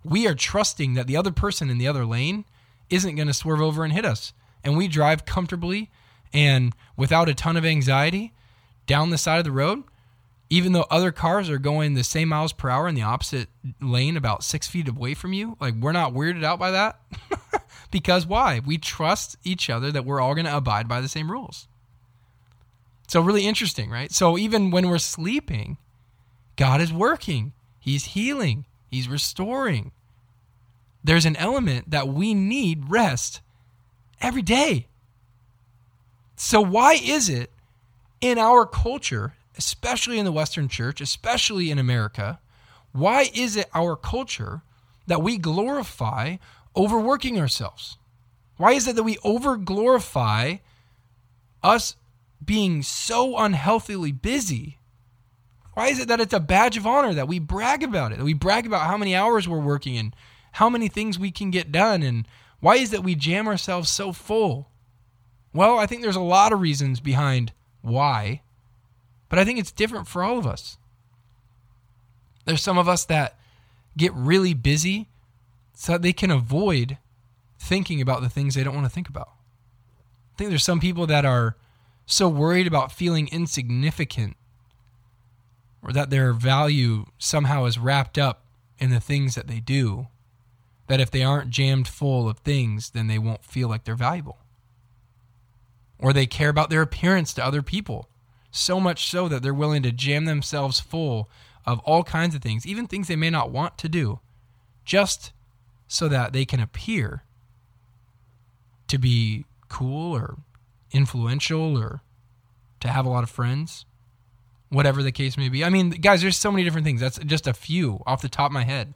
we 0.05 0.27
are 0.27 0.35
trusting 0.35 0.95
that 0.95 1.07
the 1.07 1.17
other 1.17 1.33
person 1.33 1.71
in 1.71 1.79
the 1.79 1.89
other 1.89 2.05
lane 2.05 2.45
isn't 2.91 3.17
going 3.17 3.29
to 3.29 3.35
swerve 3.35 3.61
over 3.61 3.85
and 3.85 3.93
hit 3.93 4.05
us 4.05 4.33
and 4.65 4.77
we 4.77 4.89
drive 4.89 5.27
comfortably 5.27 5.91
and 6.33 6.75
without 6.97 7.29
a 7.29 7.35
ton 7.35 7.57
of 7.57 7.65
anxiety 7.65 8.33
down 8.87 9.11
the 9.11 9.19
side 9.19 9.39
of 9.39 9.45
the 9.45 9.53
road, 9.53 9.85
even 10.55 10.73
though 10.73 10.87
other 10.89 11.11
cars 11.11 11.51
are 11.51 11.59
going 11.59 11.95
the 11.95 12.05
same 12.05 12.29
miles 12.29 12.53
per 12.53 12.71
hour 12.71 12.87
in 12.87 12.95
the 12.95 13.03
opposite 13.03 13.49
lane 13.81 14.17
about 14.17 14.45
six 14.45 14.69
feet 14.69 14.87
away 14.87 15.13
from 15.13 15.33
you. 15.33 15.57
Like, 15.61 15.75
we're 15.75 15.91
not 15.91 16.15
weirded 16.15 16.45
out 16.45 16.61
by 16.61 16.71
that. 16.71 17.01
because 17.91 18.25
why? 18.25 18.61
We 18.65 18.79
trust 18.79 19.37
each 19.43 19.69
other 19.69 19.91
that 19.91 20.05
we're 20.05 20.21
all 20.21 20.35
going 20.35 20.47
to 20.47 20.57
abide 20.57 20.87
by 20.87 21.01
the 21.01 21.09
same 21.09 21.29
rules. 21.29 21.67
So, 23.09 23.21
really 23.21 23.45
interesting, 23.45 23.91
right? 23.91 24.13
So, 24.13 24.39
even 24.39 24.71
when 24.71 24.89
we're 24.89 24.99
sleeping, 24.99 25.77
God 26.55 26.81
is 26.81 26.93
working, 26.93 27.53
He's 27.81 28.05
healing, 28.05 28.65
He's 28.89 29.09
restoring. 29.09 29.91
There's 31.03 31.27
an 31.27 31.37
element 31.37 31.91
that 31.91 32.07
we 32.07 32.33
need 32.33 32.91
rest 32.91 33.41
every 34.21 34.43
day. 34.43 34.87
So, 36.37 36.61
why 36.61 36.95
is 36.95 37.29
it 37.29 37.51
in 38.21 38.39
our 38.39 38.67
culture, 38.67 39.35
especially 39.57 40.19
in 40.19 40.25
the 40.25 40.33
Western 40.33 40.69
church, 40.69 41.01
especially 41.01 41.71
in 41.71 41.79
America, 41.79 42.41
why 42.93 43.31
is 43.35 43.57
it 43.57 43.69
our 43.75 43.97
culture 43.97 44.63
that 45.07 45.23
we 45.23 45.39
glorify 45.39 46.37
overworking 46.77 47.39
ourselves? 47.39 47.99
Why 48.57 48.73
is 48.73 48.87
it 48.87 48.97
that 48.97 49.03
we 49.03 49.19
over 49.25 49.57
glorify 49.57 50.57
us 51.63 51.97
being 52.45 52.83
so 52.83 53.37
unhealthily 53.39 54.13
busy? 54.13 54.79
Why 55.75 55.89
is 55.89 55.99
it 55.99 56.09
that 56.09 56.21
it's 56.21 56.33
a 56.33 56.41
badge 56.41 56.77
of 56.77 56.87
honor 56.87 57.15
that 57.15 57.27
we 57.27 57.41
brag 57.41 57.83
about 57.83 58.13
it? 58.13 58.19
That 58.19 58.25
we 58.25 58.33
brag 58.33 58.67
about 58.67 58.87
how 58.87 58.97
many 58.97 59.15
hours 59.15 59.49
we're 59.49 59.59
working 59.59 59.97
and 59.97 60.15
how 60.53 60.71
many 60.71 60.89
things 60.89 61.19
we 61.19 61.33
can 61.33 61.51
get 61.51 61.73
done? 61.73 62.03
And 62.03 62.29
why 62.61 62.77
is 62.77 62.93
it 62.93 63.03
we 63.03 63.17
jam 63.17 63.49
ourselves 63.49 63.91
so 63.91 64.13
full? 64.13 64.71
Well, 65.53 65.79
I 65.79 65.87
think 65.87 66.03
there's 66.03 66.15
a 66.15 66.21
lot 66.21 66.53
of 66.53 66.61
reasons 66.61 67.01
behind 67.01 67.53
why, 67.81 68.43
but 69.29 69.39
I 69.39 69.45
think 69.45 69.59
it's 69.59 69.73
different 69.73 70.07
for 70.07 70.23
all 70.23 70.39
of 70.39 70.47
us. 70.47 70.77
There's 72.45 72.63
some 72.63 72.79
of 72.79 72.89
us 72.89 73.05
that 73.07 73.39
get 73.97 74.13
really 74.15 74.55
busy 74.55 75.09
so 75.75 75.93
that 75.93 76.03
they 76.03 76.13
can 76.13 76.31
avoid 76.31 76.99
thinking 77.59 78.01
about 78.01 78.23
the 78.23 78.29
things 78.29 78.55
they 78.55 78.65
don't 78.65 78.75
want 78.75 78.87
to 78.87 78.93
think 78.93 79.09
about. 79.09 79.31
I 80.35 80.37
think 80.37 80.51
there's 80.51 80.65
some 80.65 80.81
people 80.81 81.07
that 81.07 81.25
are 81.25 81.57
so 82.07 82.29
worried 82.29 82.67
about 82.67 82.93
feeling 82.93 83.29
insignificant 83.33 84.37
or 85.83 85.93
that 85.93 86.11
their 86.11 86.33
value 86.33 87.07
somehow 87.19 87.65
is 87.65 87.79
wrapped 87.79 88.19
up 88.19 88.45
in 88.79 88.91
the 88.91 89.01
things 89.01 89.35
that 89.35 89.47
they 89.47 89.61
do 89.61 90.09
that 90.87 91.01
if 91.01 91.11
they 91.11 91.23
aren't 91.23 91.51
jammed 91.51 91.89
full 91.89 92.29
of 92.29 92.39
things, 92.39 92.91
then 92.91 93.07
they 93.07 93.19
won't 93.19 93.45
feel 93.45 93.69
like 93.69 93.85
they're 93.85 93.95
valuable. 93.95 94.39
Or 95.99 96.13
they 96.13 96.27
care 96.27 96.51
about 96.51 96.69
their 96.69 96.83
appearance 96.83 97.33
to 97.35 97.45
other 97.45 97.63
people, 97.63 98.09
so 98.55 98.79
much 98.79 99.11
so 99.11 99.29
that 99.29 99.43
they're 99.43 99.53
willing 99.53 99.83
to 99.83 99.91
jam 99.91 100.27
themselves 100.27 100.79
full 100.79 101.29
of 101.67 101.81
all 101.81 102.05
kinds 102.05 102.35
of 102.35 102.43
things, 102.43 102.65
even 102.67 102.87
things 102.87 103.09
they 103.09 103.17
may 103.17 103.31
not 103.31 103.51
want 103.51 103.77
to 103.79 103.89
do, 103.89 104.21
just 104.85 105.33
so 105.89 106.09
that 106.09 106.33
they 106.33 106.45
can 106.45 106.61
appear 106.61 107.25
to 108.87 108.97
be 108.97 109.45
cool 109.69 110.15
or 110.15 110.37
influential 110.93 111.77
or 111.77 112.03
to 112.79 112.89
have 112.89 113.05
a 113.05 113.09
lot 113.09 113.25
of 113.25 113.31
friends, 113.31 113.87
whatever 114.69 115.03
the 115.03 115.11
case 115.11 115.37
may 115.37 115.49
be. 115.49 115.65
I 115.65 115.69
mean, 115.69 115.91
guys, 115.91 116.23
there's 116.23 116.37
so 116.37 116.53
many 116.53 116.63
different 116.63 116.85
things. 116.85 117.01
That's 117.01 117.19
just 117.19 117.49
a 117.49 117.55
few 117.55 118.03
off 118.07 118.23
the 118.23 118.29
top 118.29 118.51
of 118.51 118.53
my 118.53 118.65
head 118.65 118.95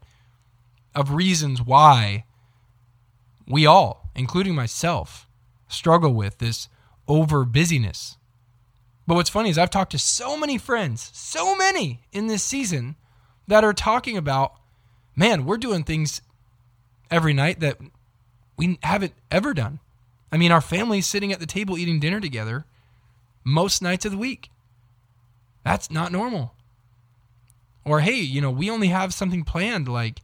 of 0.95 1.13
reasons 1.13 1.61
why 1.61 2.27
we 3.47 3.67
all, 3.67 4.11
including 4.15 4.55
myself, 4.55 5.27
struggle 5.67 6.15
with 6.15 6.39
this 6.39 6.69
over 7.09 7.45
busyness. 7.45 8.18
But 9.09 9.15
what's 9.15 9.31
funny 9.31 9.49
is 9.49 9.57
I've 9.57 9.71
talked 9.71 9.93
to 9.93 9.99
so 9.99 10.37
many 10.37 10.59
friends, 10.59 11.11
so 11.15 11.57
many 11.57 12.03
in 12.13 12.27
this 12.27 12.43
season 12.43 12.97
that 13.47 13.65
are 13.65 13.73
talking 13.73 14.19
about, 14.19 14.53
man, 15.17 15.47
we're 15.47 15.57
doing 15.57 15.83
things 15.83 16.21
every 17.11 17.33
night 17.33 17.61
that 17.61 17.79
we 18.59 18.79
haven't 18.83 19.15
ever 19.31 19.55
done. 19.55 19.81
I 20.31 20.37
mean, 20.37 20.53
our 20.53 20.61
family's 20.61 21.07
sitting 21.07 21.33
at 21.33 21.41
the 21.41 21.47
table 21.47 21.79
eating 21.79 22.01
dinner 22.01 22.21
together 22.21 22.67
most 23.45 23.81
nights 23.81 24.05
of 24.05 24.13
the 24.13 24.19
week. 24.19 24.51
That's 25.65 25.91
not 25.91 26.13
normal. 26.13 26.53
Or, 27.87 28.01
hey, 28.01 28.21
you 28.21 28.43
know, 28.43 28.51
we 28.51 28.69
only 28.69 28.89
have 28.89 29.15
something 29.15 29.43
planned 29.43 29.89
like 29.89 30.21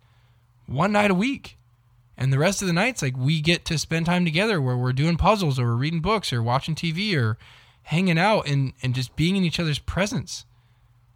one 0.67 0.93
night 0.93 1.11
a 1.11 1.15
week. 1.15 1.57
And 2.19 2.31
the 2.31 2.39
rest 2.39 2.61
of 2.61 2.69
the 2.69 2.75
nights, 2.75 3.01
like, 3.01 3.17
we 3.17 3.41
get 3.41 3.65
to 3.65 3.79
spend 3.79 4.05
time 4.05 4.27
together 4.27 4.61
where 4.61 4.77
we're 4.77 4.93
doing 4.93 5.17
puzzles 5.17 5.59
or 5.59 5.69
we're 5.69 5.77
reading 5.77 6.01
books 6.01 6.35
or 6.35 6.43
watching 6.43 6.75
TV 6.75 7.17
or 7.17 7.39
hanging 7.85 8.19
out 8.19 8.49
and, 8.49 8.73
and 8.83 8.95
just 8.95 9.15
being 9.17 9.37
in 9.37 9.45
each 9.45 9.61
other's 9.61 9.79
presence. 9.79 10.45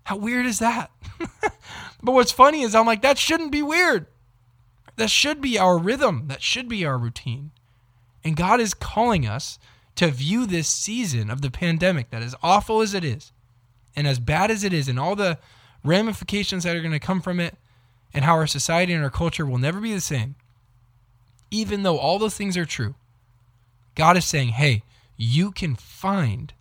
How 0.05 0.17
weird 0.17 0.47
is 0.47 0.59
that? 0.61 0.91
but 2.03 2.13
what's 2.13 2.33
funny 2.33 2.63
is 2.63 2.75
I'm 2.75 2.87
like, 2.87 3.03
that 3.03 3.19
shouldn't 3.19 3.53
be 3.53 3.63
weird. 3.63 4.07
That 4.97 5.11
should 5.11 5.41
be 5.41 5.59
our 5.59 5.79
rhythm. 5.79 6.25
That 6.29 6.43
should 6.43 6.69
be 6.69 6.85
our 6.85 6.99
routine. 6.99 7.51
And 8.25 8.37
God 8.37 8.61
is 8.61 8.75
calling 8.75 9.27
us 9.27 9.59
to 9.97 10.09
view 10.09 10.47
this 10.47 10.69
season 10.69 11.31
of 11.31 11.41
the 11.41 11.51
pandemic, 11.51 12.11
that 12.11 12.23
as 12.23 12.35
awful 12.43 12.81
as 12.81 12.95
it 12.95 13.05
is, 13.05 13.33
and 13.97 14.07
as 14.07 14.19
bad 14.19 14.51
as 14.51 14.63
it 14.65 14.73
is, 14.73 14.89
and 14.89 14.99
all 14.99 15.17
the 15.17 15.39
ramifications 15.85 16.65
that 16.65 16.77
are 16.77 16.81
going 16.81 16.93
to 16.93 17.01
come 17.01 17.21
from 17.21 17.41
it, 17.41 17.57
and 18.15 18.25
how 18.25 18.35
our 18.35 18.47
society 18.47 18.93
and 18.93 19.03
our 19.03 19.11
culture 19.11 19.45
will 19.45 19.59
never 19.59 19.81
be 19.81 19.93
the 19.93 20.01
same, 20.01 20.37
even 21.51 21.83
though 21.83 21.99
all 21.99 22.19
those 22.19 22.37
things 22.37 22.57
are 22.57 22.65
true, 22.65 22.95
God 23.95 24.17
is 24.17 24.25
saying, 24.25 24.51
hey, 24.51 24.83
you 25.17 25.51
can 25.51 25.75
find 25.75 26.53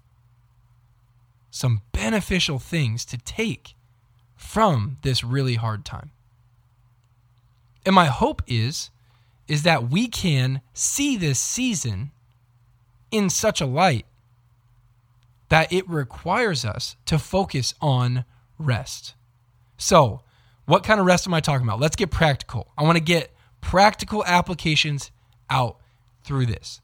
some 1.50 1.82
beneficial 1.92 2.60
things 2.60 3.06
to 3.06 3.18
take 3.18 3.76
from 4.36 4.98
this 5.02 5.24
really 5.24 5.56
hard 5.56 5.86
time. 5.86 6.12
And 7.86 7.96
my 7.96 8.06
hope 8.06 8.42
is 8.48 8.90
is 9.48 9.64
that 9.64 9.90
we 9.90 10.08
can 10.08 10.62
see 10.74 11.16
this 11.16 11.40
season 11.40 12.12
in 13.12 13.30
such 13.30 13.62
a 13.62 13.66
light 13.66 14.06
that 15.50 15.72
it 15.72 15.90
requires 15.90 16.66
us 16.66 16.98
to 17.06 17.18
focus 17.18 17.74
on 17.82 18.26
rest. 18.60 19.16
So, 19.78 20.22
what 20.66 20.84
kind 20.84 21.00
of 21.00 21.06
rest 21.06 21.26
am 21.26 21.34
I 21.34 21.40
talking 21.40 21.66
about? 21.66 21.80
Let's 21.80 21.96
get 21.96 22.12
practical. 22.12 22.68
I 22.78 22.84
want 22.84 22.98
to 22.98 23.04
get 23.04 23.34
practical 23.62 24.26
applications 24.26 25.12
out 25.50 25.78
through 26.24 26.48
this. 26.48 26.82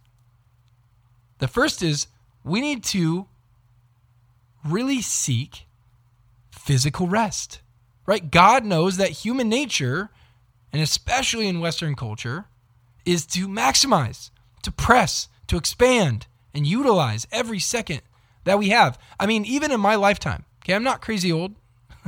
The 1.39 1.49
first 1.49 1.84
is 1.84 2.08
we 2.45 2.62
need 2.62 2.84
to 2.86 3.28
really 4.65 5.02
seek 5.02 5.67
physical 6.52 7.08
rest, 7.08 7.62
right? 8.06 8.32
God 8.32 8.65
knows 8.65 8.97
that 8.97 9.10
human 9.10 9.49
nature, 9.49 10.10
and 10.71 10.82
especially 10.82 11.47
in 11.47 11.60
Western 11.60 11.95
culture, 11.95 12.45
is 13.06 13.26
to 13.28 13.47
maximize, 13.47 14.32
to 14.62 14.71
press, 14.71 15.28
to 15.47 15.58
expand, 15.58 16.28
and 16.54 16.65
utilize 16.65 17.28
every 17.32 17.60
second 17.60 18.02
that 18.45 18.60
we 18.60 18.69
have. 18.69 18.97
I 19.19 19.26
mean, 19.26 19.45
even 19.45 19.71
in 19.71 19.80
my 19.80 19.95
lifetime, 19.95 20.45
okay, 20.63 20.73
I'm 20.73 20.84
not 20.84 21.02
crazy 21.02 21.32
old, 21.32 21.56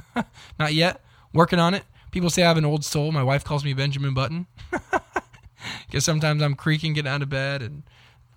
not 0.59 0.73
yet, 0.73 1.01
working 1.33 1.59
on 1.59 1.73
it. 1.73 1.83
People 2.11 2.29
say 2.29 2.43
I 2.43 2.47
have 2.47 2.57
an 2.57 2.65
old 2.65 2.85
soul. 2.85 3.11
My 3.11 3.23
wife 3.23 3.43
calls 3.43 3.65
me 3.65 3.73
Benjamin 3.73 4.13
Button 4.13 4.47
because 5.87 6.05
sometimes 6.05 6.41
I'm 6.41 6.55
creaking 6.55 6.93
getting 6.93 7.11
out 7.11 7.21
of 7.21 7.29
bed 7.29 7.61
and 7.61 7.83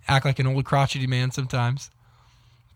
act 0.09 0.25
like 0.25 0.41
an 0.41 0.49
old 0.49 0.65
crotchety 0.65 1.07
man 1.07 1.31
sometimes. 1.31 1.91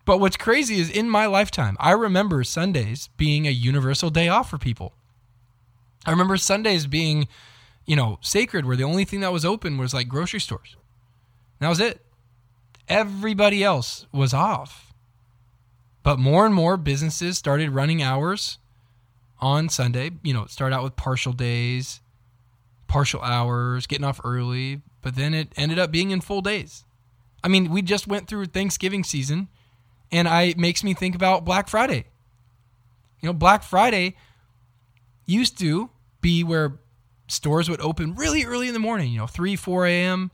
But 0.05 0.19
what's 0.19 0.37
crazy 0.37 0.79
is 0.79 0.89
in 0.89 1.09
my 1.09 1.25
lifetime, 1.25 1.77
I 1.79 1.91
remember 1.91 2.43
Sundays 2.43 3.09
being 3.15 3.47
a 3.47 3.51
universal 3.51 4.09
day 4.09 4.27
off 4.27 4.49
for 4.49 4.57
people. 4.57 4.93
I 6.05 6.11
remember 6.11 6.35
Sundays 6.35 6.87
being 6.87 7.27
you 7.85 7.95
know, 7.95 8.17
sacred 8.21 8.65
where 8.65 8.77
the 8.77 8.83
only 8.83 9.05
thing 9.05 9.19
that 9.21 9.33
was 9.33 9.45
open 9.45 9.77
was 9.77 9.93
like 9.93 10.07
grocery 10.07 10.39
stores. 10.39 10.75
And 11.59 11.65
that 11.65 11.69
was 11.69 11.79
it. 11.79 12.01
Everybody 12.87 13.63
else 13.63 14.05
was 14.11 14.33
off. 14.33 14.93
But 16.01 16.19
more 16.19 16.45
and 16.45 16.53
more 16.53 16.77
businesses 16.77 17.37
started 17.37 17.69
running 17.69 18.01
hours 18.01 18.57
on 19.39 19.69
Sunday. 19.69 20.11
You 20.21 20.33
know, 20.33 20.45
start 20.45 20.73
out 20.73 20.83
with 20.83 20.95
partial 20.95 21.33
days, 21.33 22.01
partial 22.87 23.21
hours, 23.21 23.87
getting 23.87 24.05
off 24.05 24.19
early, 24.23 24.81
but 25.01 25.15
then 25.15 25.33
it 25.33 25.53
ended 25.55 25.79
up 25.79 25.91
being 25.91 26.11
in 26.11 26.21
full 26.21 26.41
days. 26.41 26.85
I 27.43 27.47
mean, 27.47 27.69
we 27.69 27.81
just 27.81 28.07
went 28.07 28.27
through 28.27 28.47
Thanksgiving 28.47 29.03
season 29.03 29.49
and 30.13 30.27
I 30.27 30.43
it 30.43 30.57
makes 30.57 30.83
me 30.83 30.93
think 30.93 31.15
about 31.15 31.43
Black 31.43 31.67
Friday. 31.67 32.05
You 33.19 33.27
know, 33.27 33.33
Black 33.33 33.63
Friday 33.63 34.15
used 35.25 35.57
to 35.59 35.89
be 36.21 36.43
where 36.43 36.79
stores 37.27 37.69
would 37.69 37.81
open 37.81 38.15
really 38.15 38.43
early 38.45 38.67
in 38.67 38.73
the 38.73 38.79
morning, 38.79 39.11
you 39.11 39.19
know, 39.19 39.27
3, 39.27 39.55
4 39.55 39.87
a.m. 39.87 40.31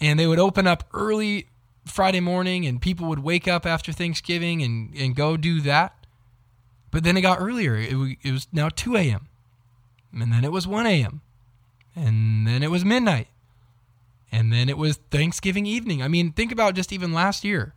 And 0.00 0.18
they 0.18 0.26
would 0.26 0.38
open 0.38 0.66
up 0.66 0.84
early 0.92 1.48
Friday 1.86 2.20
morning 2.20 2.66
and 2.66 2.82
people 2.82 3.08
would 3.08 3.20
wake 3.20 3.48
up 3.48 3.64
after 3.64 3.92
Thanksgiving 3.92 4.62
and, 4.62 4.94
and 4.96 5.16
go 5.16 5.36
do 5.36 5.60
that. 5.62 6.06
But 6.90 7.04
then 7.04 7.16
it 7.16 7.22
got 7.22 7.40
earlier. 7.40 7.76
It, 7.76 8.18
it 8.22 8.32
was 8.32 8.46
now 8.52 8.68
2 8.68 8.96
a.m. 8.96 9.28
And 10.12 10.32
then 10.32 10.44
it 10.44 10.52
was 10.52 10.66
1 10.66 10.86
a.m. 10.86 11.20
And 11.94 12.46
then 12.46 12.62
it 12.62 12.70
was 12.70 12.84
midnight. 12.84 13.28
And 14.30 14.52
then 14.52 14.68
it 14.68 14.76
was 14.76 14.96
Thanksgiving 15.10 15.66
evening. 15.66 16.02
I 16.02 16.08
mean, 16.08 16.32
think 16.32 16.52
about 16.52 16.74
just 16.74 16.92
even 16.92 17.12
last 17.12 17.44
year. 17.44 17.74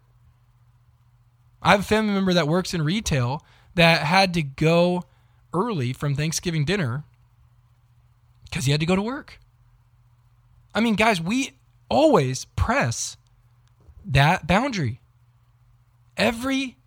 I 1.61 1.71
have 1.71 1.81
a 1.81 1.83
family 1.83 2.13
member 2.13 2.33
that 2.33 2.47
works 2.47 2.73
in 2.73 2.81
retail 2.81 3.45
that 3.75 4.01
had 4.01 4.33
to 4.33 4.43
go 4.43 5.03
early 5.53 5.93
from 5.93 6.15
Thanksgiving 6.15 6.65
dinner 6.65 7.03
because 8.45 8.65
he 8.65 8.71
had 8.71 8.79
to 8.79 8.85
go 8.85 8.95
to 8.95 9.01
work. 9.01 9.39
I 10.73 10.79
mean, 10.79 10.95
guys, 10.95 11.21
we 11.21 11.51
always 11.89 12.45
press 12.55 13.17
that 14.05 14.47
boundary. 14.47 14.99
Every 16.17 16.77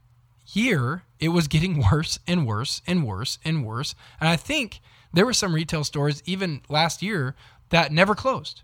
year, 0.53 1.05
it 1.21 1.29
was 1.29 1.49
getting 1.49 1.83
worse 1.93 2.19
and 2.27 2.47
worse 2.47 2.83
and 2.87 3.07
worse 3.07 3.39
and 3.45 3.65
worse. 3.65 3.95
And 4.21 4.29
I 4.29 4.37
think 4.37 4.81
there 5.13 5.27
were 5.27 5.33
some 5.33 5.55
retail 5.55 5.85
stores 5.85 6.23
even 6.27 6.63
last 6.69 7.03
year 7.03 7.35
that 7.71 7.93
never 7.93 8.15
closed. 8.15 8.63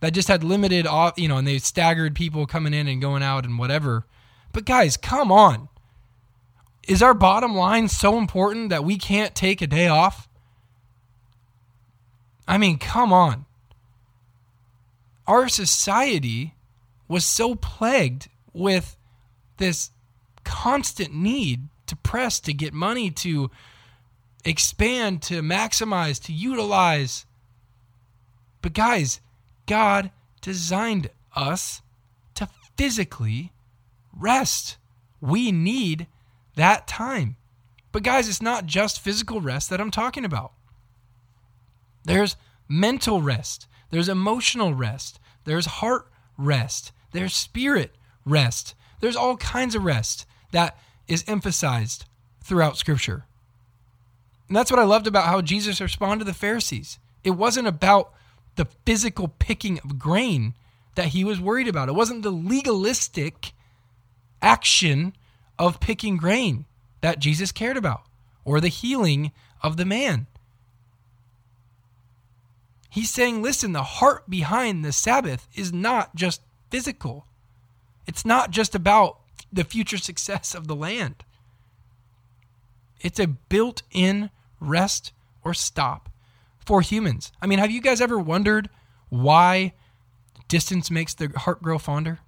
That 0.00 0.12
just 0.12 0.28
had 0.28 0.44
limited 0.44 0.86
you 1.16 1.28
know, 1.28 1.38
and 1.38 1.46
they 1.46 1.58
staggered 1.58 2.14
people 2.14 2.46
coming 2.46 2.74
in 2.74 2.88
and 2.88 3.00
going 3.00 3.22
out 3.22 3.44
and 3.44 3.58
whatever. 3.58 4.04
But 4.54 4.64
guys, 4.64 4.96
come 4.96 5.32
on. 5.32 5.68
Is 6.86 7.02
our 7.02 7.12
bottom 7.12 7.56
line 7.56 7.88
so 7.88 8.16
important 8.16 8.70
that 8.70 8.84
we 8.84 8.96
can't 8.96 9.34
take 9.34 9.60
a 9.60 9.66
day 9.66 9.88
off? 9.88 10.28
I 12.46 12.56
mean, 12.56 12.78
come 12.78 13.12
on. 13.12 13.46
Our 15.26 15.48
society 15.48 16.54
was 17.08 17.24
so 17.24 17.56
plagued 17.56 18.28
with 18.52 18.96
this 19.56 19.90
constant 20.44 21.12
need 21.12 21.68
to 21.86 21.96
press, 21.96 22.38
to 22.40 22.52
get 22.52 22.72
money, 22.72 23.10
to 23.10 23.50
expand, 24.44 25.22
to 25.22 25.42
maximize, 25.42 26.22
to 26.24 26.32
utilize. 26.32 27.26
But 28.62 28.72
guys, 28.72 29.20
God 29.66 30.12
designed 30.40 31.10
us 31.34 31.82
to 32.36 32.48
physically 32.76 33.50
rest. 34.18 34.76
We 35.20 35.52
need 35.52 36.06
that 36.56 36.86
time. 36.86 37.36
But 37.92 38.02
guys, 38.02 38.28
it's 38.28 38.42
not 38.42 38.66
just 38.66 39.00
physical 39.00 39.40
rest 39.40 39.70
that 39.70 39.80
I'm 39.80 39.90
talking 39.90 40.24
about. 40.24 40.52
There's 42.04 42.36
mental 42.68 43.22
rest, 43.22 43.66
there's 43.90 44.08
emotional 44.08 44.74
rest, 44.74 45.20
there's 45.44 45.66
heart 45.66 46.10
rest, 46.36 46.92
there's 47.12 47.34
spirit 47.34 47.94
rest, 48.24 48.74
there's 49.00 49.16
all 49.16 49.36
kinds 49.36 49.74
of 49.74 49.84
rest 49.84 50.26
that 50.50 50.76
is 51.06 51.24
emphasized 51.26 52.04
throughout 52.42 52.76
Scripture. 52.76 53.24
And 54.48 54.56
that's 54.56 54.70
what 54.70 54.80
I 54.80 54.84
loved 54.84 55.06
about 55.06 55.26
how 55.26 55.40
Jesus 55.40 55.80
responded 55.80 56.24
to 56.24 56.30
the 56.30 56.36
Pharisees. 56.36 56.98
It 57.22 57.30
wasn't 57.30 57.68
about 57.68 58.12
the 58.56 58.66
physical 58.84 59.28
picking 59.28 59.78
of 59.80 59.98
grain 59.98 60.54
that 60.94 61.08
he 61.08 61.24
was 61.24 61.40
worried 61.40 61.68
about, 61.68 61.88
it 61.88 61.94
wasn't 61.94 62.22
the 62.22 62.30
legalistic 62.30 63.52
action 64.44 65.14
of 65.58 65.80
picking 65.80 66.16
grain 66.16 66.66
that 67.00 67.18
Jesus 67.18 67.50
cared 67.50 67.76
about 67.76 68.02
or 68.44 68.60
the 68.60 68.68
healing 68.68 69.32
of 69.62 69.76
the 69.78 69.84
man. 69.86 70.26
He's 72.90 73.10
saying, 73.10 73.42
listen, 73.42 73.72
the 73.72 73.82
heart 73.82 74.28
behind 74.28 74.84
the 74.84 74.92
Sabbath 74.92 75.48
is 75.54 75.72
not 75.72 76.14
just 76.14 76.42
physical. 76.70 77.26
It's 78.06 78.24
not 78.24 78.50
just 78.50 78.74
about 78.74 79.18
the 79.52 79.64
future 79.64 79.98
success 79.98 80.54
of 80.54 80.68
the 80.68 80.76
land. 80.76 81.24
It's 83.00 83.18
a 83.18 83.26
built 83.26 83.82
in 83.90 84.30
rest 84.60 85.12
or 85.42 85.54
stop 85.54 86.10
for 86.64 86.82
humans. 86.82 87.32
I 87.40 87.46
mean, 87.46 87.58
have 87.58 87.70
you 87.70 87.80
guys 87.80 88.00
ever 88.00 88.18
wondered 88.18 88.68
why 89.08 89.72
distance 90.48 90.90
makes 90.90 91.14
the 91.14 91.28
heart 91.30 91.62
grow 91.62 91.78
fonder? 91.78 92.20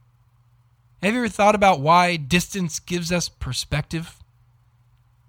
Have 1.02 1.14
you 1.14 1.20
ever 1.20 1.28
thought 1.28 1.54
about 1.54 1.80
why 1.80 2.16
distance 2.16 2.78
gives 2.78 3.12
us 3.12 3.28
perspective? 3.28 4.18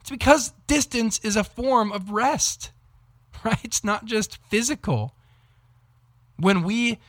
It's 0.02 0.10
because 0.10 0.54
distance 0.66 1.20
is 1.20 1.36
a 1.36 1.44
form 1.44 1.92
of 1.92 2.12
rest, 2.12 2.72
right? 3.44 3.60
It's 3.64 3.84
not 3.84 4.06
just 4.06 4.38
physical. 4.50 5.14
When 6.38 6.64
we 6.64 7.00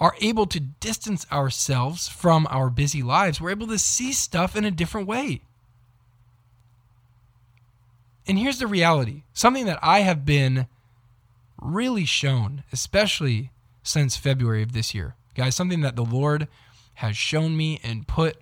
are 0.00 0.14
able 0.20 0.46
to 0.46 0.60
distance 0.60 1.26
ourselves 1.30 2.08
from 2.08 2.46
our 2.50 2.68
busy 2.68 3.02
lives, 3.02 3.40
we're 3.40 3.50
able 3.50 3.68
to 3.68 3.78
see 3.78 4.12
stuff 4.12 4.56
in 4.56 4.64
a 4.64 4.70
different 4.70 5.06
way. 5.06 5.42
And 8.26 8.38
here's 8.38 8.58
the 8.58 8.66
reality 8.66 9.22
something 9.32 9.66
that 9.66 9.78
I 9.82 10.00
have 10.00 10.24
been 10.24 10.66
really 11.60 12.04
shown, 12.04 12.64
especially 12.72 13.52
since 13.82 14.16
February 14.16 14.62
of 14.62 14.72
this 14.72 14.94
year. 14.94 15.14
Guys, 15.34 15.54
something 15.54 15.82
that 15.82 15.96
the 15.96 16.04
Lord 16.04 16.48
has 16.96 17.16
shown 17.16 17.56
me 17.56 17.80
and 17.82 18.06
put 18.06 18.36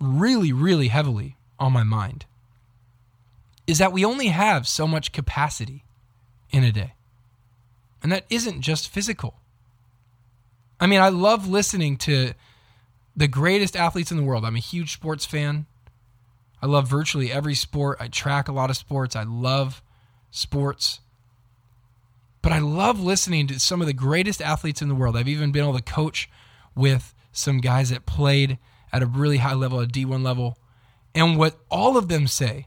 really, 0.00 0.52
really 0.52 0.88
heavily 0.88 1.36
on 1.58 1.72
my 1.72 1.82
mind 1.82 2.26
is 3.66 3.78
that 3.78 3.92
we 3.92 4.04
only 4.04 4.28
have 4.28 4.68
so 4.68 4.86
much 4.86 5.12
capacity 5.12 5.84
in 6.50 6.64
a 6.64 6.72
day. 6.72 6.94
And 8.02 8.12
that 8.12 8.26
isn't 8.28 8.60
just 8.60 8.88
physical. 8.88 9.34
I 10.78 10.86
mean, 10.86 11.00
I 11.00 11.08
love 11.08 11.48
listening 11.48 11.96
to 11.98 12.34
the 13.16 13.28
greatest 13.28 13.76
athletes 13.76 14.10
in 14.10 14.16
the 14.16 14.22
world. 14.22 14.44
I'm 14.44 14.56
a 14.56 14.60
huge 14.60 14.92
sports 14.92 15.24
fan. 15.24 15.66
I 16.60 16.66
love 16.66 16.88
virtually 16.88 17.32
every 17.32 17.54
sport. 17.54 17.98
I 18.00 18.08
track 18.08 18.48
a 18.48 18.52
lot 18.52 18.70
of 18.70 18.76
sports. 18.76 19.16
I 19.16 19.22
love 19.22 19.82
sports. 20.30 21.00
But 22.42 22.52
I 22.52 22.58
love 22.58 23.00
listening 23.00 23.46
to 23.46 23.60
some 23.60 23.80
of 23.80 23.86
the 23.86 23.94
greatest 23.94 24.42
athletes 24.42 24.82
in 24.82 24.88
the 24.88 24.94
world. 24.94 25.16
I've 25.16 25.28
even 25.28 25.52
been 25.52 25.62
able 25.62 25.78
to 25.78 25.82
coach 25.82 26.28
with 26.74 27.14
some 27.32 27.60
guys 27.60 27.90
that 27.90 28.06
played 28.06 28.58
at 28.92 29.02
a 29.02 29.06
really 29.06 29.38
high 29.38 29.54
level, 29.54 29.80
a 29.80 29.86
D1 29.86 30.22
level. 30.22 30.58
And 31.14 31.36
what 31.38 31.56
all 31.70 31.96
of 31.96 32.08
them 32.08 32.26
say 32.26 32.66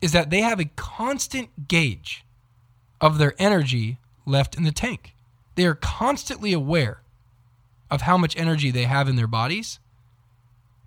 is 0.00 0.12
that 0.12 0.30
they 0.30 0.40
have 0.40 0.60
a 0.60 0.70
constant 0.76 1.68
gauge 1.68 2.24
of 3.00 3.18
their 3.18 3.34
energy 3.38 3.98
left 4.24 4.56
in 4.56 4.64
the 4.64 4.72
tank. 4.72 5.14
They 5.54 5.66
are 5.66 5.74
constantly 5.74 6.52
aware 6.52 7.02
of 7.90 8.02
how 8.02 8.18
much 8.18 8.36
energy 8.36 8.70
they 8.70 8.84
have 8.84 9.08
in 9.08 9.16
their 9.16 9.26
bodies 9.26 9.78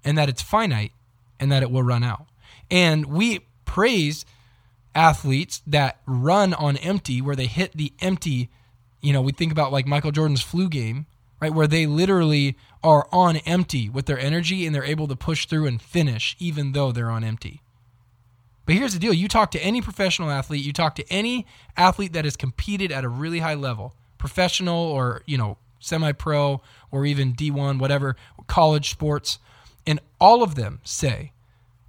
and 0.03 0.17
that 0.17 0.29
it's 0.29 0.41
finite 0.41 0.91
and 1.39 1.51
that 1.51 1.63
it 1.63 1.71
will 1.71 1.83
run 1.83 2.03
out. 2.03 2.27
And 2.69 3.05
we 3.05 3.41
praise 3.65 4.25
athletes 4.93 5.61
that 5.65 5.99
run 6.05 6.53
on 6.53 6.77
empty, 6.77 7.21
where 7.21 7.35
they 7.35 7.45
hit 7.45 7.73
the 7.73 7.93
empty. 8.01 8.49
You 9.01 9.13
know, 9.13 9.21
we 9.21 9.31
think 9.31 9.51
about 9.51 9.71
like 9.71 9.87
Michael 9.87 10.11
Jordan's 10.11 10.41
flu 10.41 10.69
game, 10.69 11.05
right? 11.39 11.53
Where 11.53 11.67
they 11.67 11.85
literally 11.85 12.57
are 12.83 13.07
on 13.11 13.37
empty 13.37 13.89
with 13.89 14.05
their 14.05 14.19
energy 14.19 14.65
and 14.65 14.73
they're 14.73 14.83
able 14.83 15.07
to 15.07 15.15
push 15.15 15.45
through 15.45 15.67
and 15.67 15.81
finish 15.81 16.35
even 16.39 16.71
though 16.71 16.91
they're 16.91 17.11
on 17.11 17.23
empty. 17.23 17.61
But 18.65 18.75
here's 18.75 18.93
the 18.93 18.99
deal 18.99 19.13
you 19.13 19.27
talk 19.27 19.51
to 19.51 19.59
any 19.59 19.81
professional 19.81 20.29
athlete, 20.29 20.63
you 20.63 20.73
talk 20.73 20.95
to 20.95 21.11
any 21.11 21.47
athlete 21.75 22.13
that 22.13 22.25
has 22.25 22.37
competed 22.37 22.91
at 22.91 23.03
a 23.03 23.09
really 23.09 23.39
high 23.39 23.55
level, 23.55 23.95
professional 24.17 24.77
or, 24.77 25.23
you 25.25 25.37
know, 25.37 25.57
semi 25.79 26.11
pro 26.11 26.61
or 26.91 27.05
even 27.05 27.33
D1, 27.33 27.79
whatever, 27.79 28.15
college 28.47 28.91
sports, 28.91 29.39
and 29.87 29.99
all 30.19 30.43
of 30.43 30.55
them 30.55 30.81
say 30.83 31.31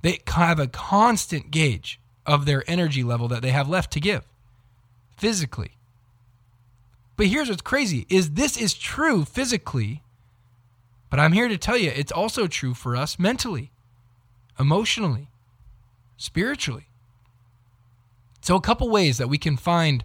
they 0.02 0.20
have 0.26 0.58
a 0.58 0.68
constant 0.68 1.50
gauge 1.50 2.00
of 2.24 2.46
their 2.46 2.64
energy 2.66 3.02
level 3.02 3.28
that 3.28 3.42
they 3.42 3.50
have 3.50 3.68
left 3.68 3.92
to 3.92 4.00
give 4.00 4.24
physically. 5.16 5.72
But 7.20 7.26
here's 7.26 7.50
what's 7.50 7.60
crazy 7.60 8.06
is 8.08 8.30
this 8.30 8.56
is 8.56 8.72
true 8.72 9.26
physically, 9.26 10.02
but 11.10 11.20
I'm 11.20 11.32
here 11.32 11.48
to 11.48 11.58
tell 11.58 11.76
you 11.76 11.92
it's 11.94 12.10
also 12.10 12.46
true 12.46 12.72
for 12.72 12.96
us 12.96 13.18
mentally, 13.18 13.72
emotionally, 14.58 15.28
spiritually. 16.16 16.86
So 18.40 18.56
a 18.56 18.60
couple 18.62 18.88
ways 18.88 19.18
that 19.18 19.28
we 19.28 19.36
can 19.36 19.58
find 19.58 20.02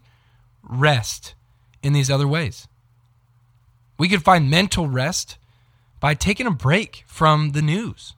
rest 0.62 1.36
in 1.82 1.94
these 1.94 2.12
other 2.12 2.28
ways. 2.28 2.68
We 3.98 4.10
can 4.10 4.20
find 4.20 4.50
mental 4.50 4.90
rest 4.90 5.38
by 6.02 6.16
taking 6.16 6.48
a 6.48 6.52
break 6.52 7.06
from 7.08 7.52
the 7.54 7.62
news, 7.62 8.14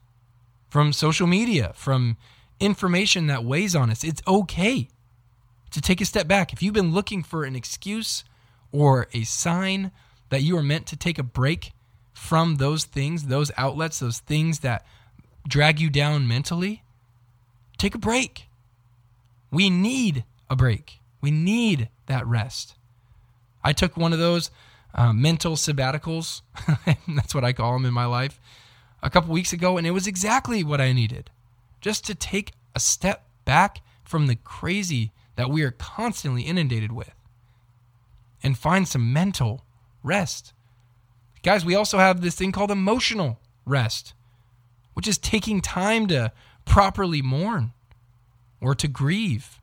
from 0.71 0.91
social 0.91 1.27
media, 1.27 1.71
from 1.75 2.17
information 2.59 3.27
that 3.27 3.43
weighs 3.45 3.75
on 3.75 3.91
us. 3.91 4.03
It's 4.03 4.23
okay 4.27 4.87
to 5.69 5.81
take 5.81 6.01
a 6.01 6.05
step 6.05 6.27
back. 6.27 6.51
If 6.51 6.63
you've 6.63 6.73
been 6.73 6.95
looking 6.95 7.21
for 7.21 7.43
an 7.43 7.55
excuse 7.55 8.23
or 8.71 9.07
a 9.13 9.23
sign 9.23 9.91
that 10.29 10.41
you 10.41 10.57
are 10.57 10.63
meant 10.63 10.85
to 10.87 10.95
take 10.95 11.17
a 11.17 11.23
break 11.23 11.71
from 12.13 12.55
those 12.55 12.83
things, 12.85 13.25
those 13.25 13.51
outlets, 13.57 13.99
those 13.99 14.19
things 14.19 14.59
that 14.59 14.85
drag 15.47 15.79
you 15.79 15.89
down 15.89 16.27
mentally, 16.27 16.83
take 17.77 17.95
a 17.95 17.99
break. 17.99 18.47
We 19.51 19.69
need 19.69 20.25
a 20.49 20.55
break. 20.55 20.99
We 21.21 21.31
need 21.31 21.89
that 22.07 22.25
rest. 22.25 22.75
I 23.63 23.73
took 23.73 23.95
one 23.95 24.13
of 24.13 24.19
those 24.19 24.51
uh, 24.95 25.13
mental 25.13 25.55
sabbaticals. 25.55 26.41
That's 27.07 27.35
what 27.35 27.43
I 27.43 27.53
call 27.53 27.73
them 27.73 27.85
in 27.85 27.93
my 27.93 28.05
life. 28.05 28.39
A 29.01 29.09
couple 29.09 29.33
weeks 29.33 29.53
ago, 29.53 29.77
and 29.77 29.85
it 29.85 29.91
was 29.91 30.07
exactly 30.07 30.63
what 30.63 30.81
I 30.81 30.91
needed 30.91 31.29
just 31.81 32.05
to 32.07 32.15
take 32.15 32.53
a 32.75 32.79
step 32.79 33.27
back 33.45 33.81
from 34.03 34.27
the 34.27 34.35
crazy 34.35 35.11
that 35.35 35.49
we 35.49 35.63
are 35.63 35.71
constantly 35.71 36.41
inundated 36.41 36.91
with 36.91 37.13
and 38.43 38.57
find 38.57 38.87
some 38.87 39.13
mental 39.13 39.63
rest. 40.03 40.53
Guys, 41.43 41.65
we 41.65 41.75
also 41.75 41.97
have 41.97 42.21
this 42.21 42.35
thing 42.35 42.51
called 42.51 42.71
emotional 42.71 43.39
rest, 43.65 44.13
which 44.93 45.07
is 45.07 45.17
taking 45.17 45.61
time 45.61 46.07
to 46.07 46.31
properly 46.65 47.21
mourn 47.21 47.73
or 48.59 48.75
to 48.75 48.87
grieve 48.87 49.61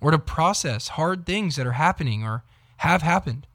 or 0.00 0.10
to 0.10 0.18
process 0.18 0.88
hard 0.88 1.26
things 1.26 1.56
that 1.56 1.66
are 1.66 1.72
happening 1.72 2.24
or 2.24 2.44
have 2.78 3.02
happened. 3.02 3.46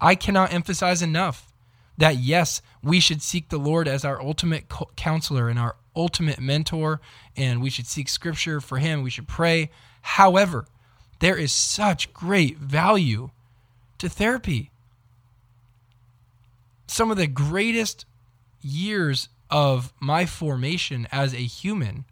I 0.00 0.14
cannot 0.14 0.52
emphasize 0.52 1.02
enough 1.02 1.52
that 1.98 2.16
yes, 2.16 2.60
we 2.82 3.00
should 3.00 3.22
seek 3.22 3.48
the 3.48 3.58
Lord 3.58 3.88
as 3.88 4.04
our 4.04 4.20
ultimate 4.20 4.66
counselor 4.96 5.48
and 5.48 5.58
our 5.58 5.76
ultimate 5.94 6.38
mentor, 6.38 7.00
and 7.36 7.62
we 7.62 7.70
should 7.70 7.86
seek 7.86 8.08
scripture 8.08 8.60
for 8.60 8.78
him. 8.78 9.02
We 9.02 9.10
should 9.10 9.28
pray. 9.28 9.70
However, 10.02 10.66
there 11.20 11.36
is 11.36 11.52
such 11.52 12.12
great 12.12 12.58
value 12.58 13.30
to 13.98 14.08
therapy. 14.08 14.70
Some 16.86 17.10
of 17.10 17.16
the 17.16 17.26
greatest 17.26 18.06
years 18.60 19.28
of 19.50 19.92
my 20.00 20.26
formation 20.26 21.06
as 21.12 21.32
a 21.32 21.38
human 21.38 22.04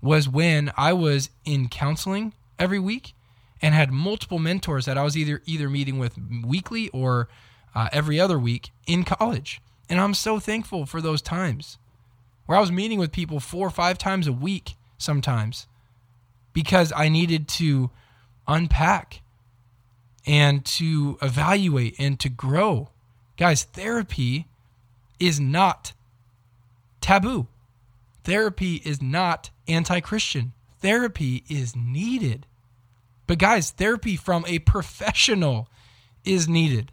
was 0.00 0.28
when 0.28 0.72
I 0.76 0.92
was 0.92 1.30
in 1.44 1.68
counseling 1.68 2.32
every 2.58 2.78
week 2.78 3.14
and 3.62 3.74
had 3.74 3.92
multiple 3.92 4.38
mentors 4.38 4.86
that 4.86 4.96
I 4.96 5.02
was 5.02 5.16
either 5.16 5.42
either 5.46 5.68
meeting 5.68 5.98
with 5.98 6.16
weekly 6.44 6.88
or 6.90 7.28
uh, 7.74 7.88
every 7.92 8.18
other 8.18 8.38
week 8.38 8.70
in 8.86 9.04
college. 9.04 9.60
And 9.88 10.00
I'm 10.00 10.14
so 10.14 10.38
thankful 10.38 10.86
for 10.86 11.00
those 11.00 11.20
times 11.20 11.78
where 12.46 12.56
I 12.56 12.60
was 12.60 12.72
meeting 12.72 12.98
with 12.98 13.12
people 13.12 13.40
four 13.40 13.66
or 13.66 13.70
five 13.70 13.98
times 13.98 14.26
a 14.26 14.32
week 14.32 14.76
sometimes 14.98 15.66
because 16.52 16.92
I 16.94 17.08
needed 17.08 17.48
to 17.48 17.90
unpack 18.48 19.22
and 20.26 20.64
to 20.64 21.18
evaluate 21.22 21.94
and 21.98 22.18
to 22.20 22.28
grow. 22.28 22.90
Guys, 23.36 23.64
therapy 23.64 24.46
is 25.18 25.40
not 25.40 25.92
taboo. 27.00 27.46
Therapy 28.24 28.76
is 28.84 29.00
not 29.00 29.50
anti 29.66 30.00
Christian. 30.00 30.52
Therapy 30.80 31.44
is 31.48 31.74
needed. 31.76 32.46
But, 33.26 33.38
guys, 33.38 33.70
therapy 33.70 34.16
from 34.16 34.44
a 34.46 34.58
professional 34.60 35.68
is 36.24 36.48
needed. 36.48 36.92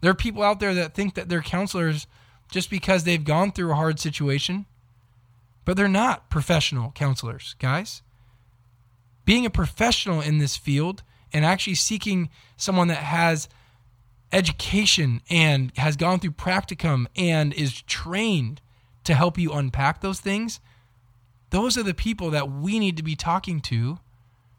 There 0.00 0.10
are 0.10 0.14
people 0.14 0.42
out 0.42 0.60
there 0.60 0.74
that 0.74 0.94
think 0.94 1.14
that 1.14 1.28
they're 1.28 1.42
counselors 1.42 2.06
just 2.50 2.70
because 2.70 3.04
they've 3.04 3.24
gone 3.24 3.52
through 3.52 3.70
a 3.70 3.76
hard 3.76 4.00
situation, 4.00 4.66
but 5.64 5.76
they're 5.76 5.88
not 5.88 6.30
professional 6.30 6.92
counselors, 6.92 7.54
guys. 7.58 8.02
Being 9.24 9.44
a 9.44 9.50
professional 9.50 10.20
in 10.20 10.38
this 10.38 10.56
field 10.56 11.02
and 11.32 11.44
actually 11.44 11.74
seeking 11.74 12.30
someone 12.56 12.88
that 12.88 12.98
has 12.98 13.48
education 14.32 15.22
and 15.30 15.72
has 15.76 15.96
gone 15.96 16.20
through 16.20 16.32
practicum 16.32 17.06
and 17.16 17.52
is 17.54 17.82
trained 17.82 18.60
to 19.04 19.14
help 19.14 19.38
you 19.38 19.52
unpack 19.52 20.00
those 20.00 20.20
things, 20.20 20.60
those 21.50 21.78
are 21.78 21.82
the 21.82 21.94
people 21.94 22.30
that 22.30 22.50
we 22.50 22.78
need 22.78 22.96
to 22.96 23.02
be 23.02 23.16
talking 23.16 23.60
to 23.60 23.98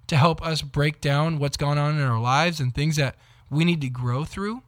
to 0.08 0.18
help 0.18 0.42
us 0.46 0.62
break 0.64 1.00
down 1.02 1.38
what's 1.38 1.58
going 1.58 1.78
on 1.78 1.96
in 1.96 2.02
our 2.02 2.20
lives 2.20 2.60
and 2.60 2.74
things 2.74 2.96
that 2.96 3.16
we 3.50 3.64
need 3.64 3.82
to 3.82 3.90
grow 3.90 4.26
through 4.26 4.64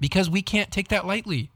because 0.00 0.28
we 0.28 0.42
can't 0.42 0.72
take 0.72 0.88
that 0.88 1.06
lightly. 1.06 1.50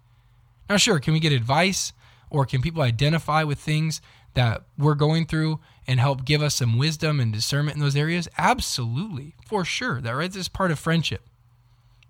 Now, 0.70 0.76
sure, 0.76 1.00
can 1.00 1.12
we 1.12 1.20
get 1.20 1.32
advice 1.32 1.92
or 2.30 2.46
can 2.46 2.62
people 2.62 2.82
identify 2.82 3.42
with 3.42 3.58
things 3.58 4.00
that 4.34 4.62
we're 4.76 4.94
going 4.94 5.26
through 5.26 5.58
and 5.88 5.98
help 5.98 6.24
give 6.24 6.42
us 6.42 6.54
some 6.54 6.78
wisdom 6.78 7.18
and 7.18 7.32
discernment 7.32 7.76
in 7.76 7.82
those 7.82 7.96
areas? 7.96 8.28
Absolutely, 8.38 9.34
for 9.44 9.64
sure. 9.64 10.00
That 10.00 10.12
right, 10.12 10.34
is 10.34 10.48
part 10.48 10.70
of 10.70 10.78
friendship. 10.78 11.22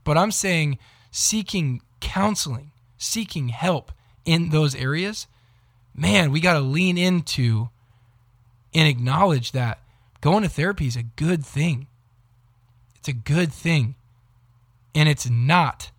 But 0.04 0.18
I'm 0.18 0.32
saying 0.32 0.78
seeking 1.10 1.80
counseling, 2.00 2.72
seeking 2.98 3.48
help, 3.48 3.92
in 4.28 4.50
those 4.50 4.74
areas, 4.74 5.26
man, 5.94 6.30
we 6.30 6.40
got 6.40 6.52
to 6.52 6.60
lean 6.60 6.98
into 6.98 7.70
and 8.74 8.86
acknowledge 8.86 9.52
that 9.52 9.80
going 10.20 10.42
to 10.42 10.48
therapy 10.50 10.86
is 10.86 10.96
a 10.96 11.02
good 11.02 11.46
thing. 11.46 11.86
It's 12.96 13.08
a 13.08 13.14
good 13.14 13.50
thing. 13.50 13.94
And 14.94 15.08
it's 15.08 15.30
not 15.30 15.90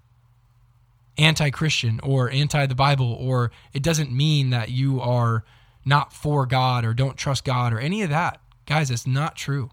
anti 1.17 1.49
Christian 1.49 1.99
or 2.03 2.29
anti 2.29 2.67
the 2.67 2.75
Bible, 2.75 3.11
or 3.13 3.51
it 3.73 3.81
doesn't 3.81 4.11
mean 4.11 4.51
that 4.51 4.69
you 4.69 5.01
are 5.01 5.43
not 5.85 6.13
for 6.13 6.45
God 6.45 6.85
or 6.85 6.93
don't 6.93 7.17
trust 7.17 7.43
God 7.43 7.73
or 7.73 7.79
any 7.79 8.01
of 8.01 8.09
that. 8.09 8.41
Guys, 8.65 8.91
it's 8.91 9.07
not 9.07 9.35
true. 9.35 9.71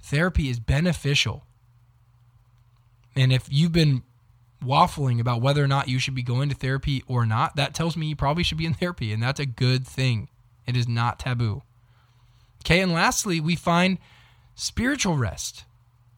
Therapy 0.00 0.48
is 0.48 0.58
beneficial. 0.58 1.44
And 3.14 3.32
if 3.32 3.46
you've 3.50 3.72
been 3.72 4.02
waffling 4.64 5.20
about 5.20 5.42
whether 5.42 5.62
or 5.62 5.68
not 5.68 5.88
you 5.88 5.98
should 5.98 6.14
be 6.14 6.22
going 6.22 6.48
to 6.48 6.54
therapy 6.54 7.02
or 7.06 7.26
not, 7.26 7.56
that 7.56 7.74
tells 7.74 7.96
me 7.96 8.06
you 8.06 8.16
probably 8.16 8.42
should 8.42 8.58
be 8.58 8.66
in 8.66 8.74
therapy, 8.74 9.12
and 9.12 9.22
that's 9.22 9.40
a 9.40 9.46
good 9.46 9.86
thing. 9.86 10.28
It 10.66 10.76
is 10.76 10.88
not 10.88 11.18
taboo. 11.18 11.62
Okay, 12.64 12.80
and 12.80 12.92
lastly, 12.92 13.40
we 13.40 13.56
find 13.56 13.98
spiritual 14.54 15.16
rest 15.16 15.64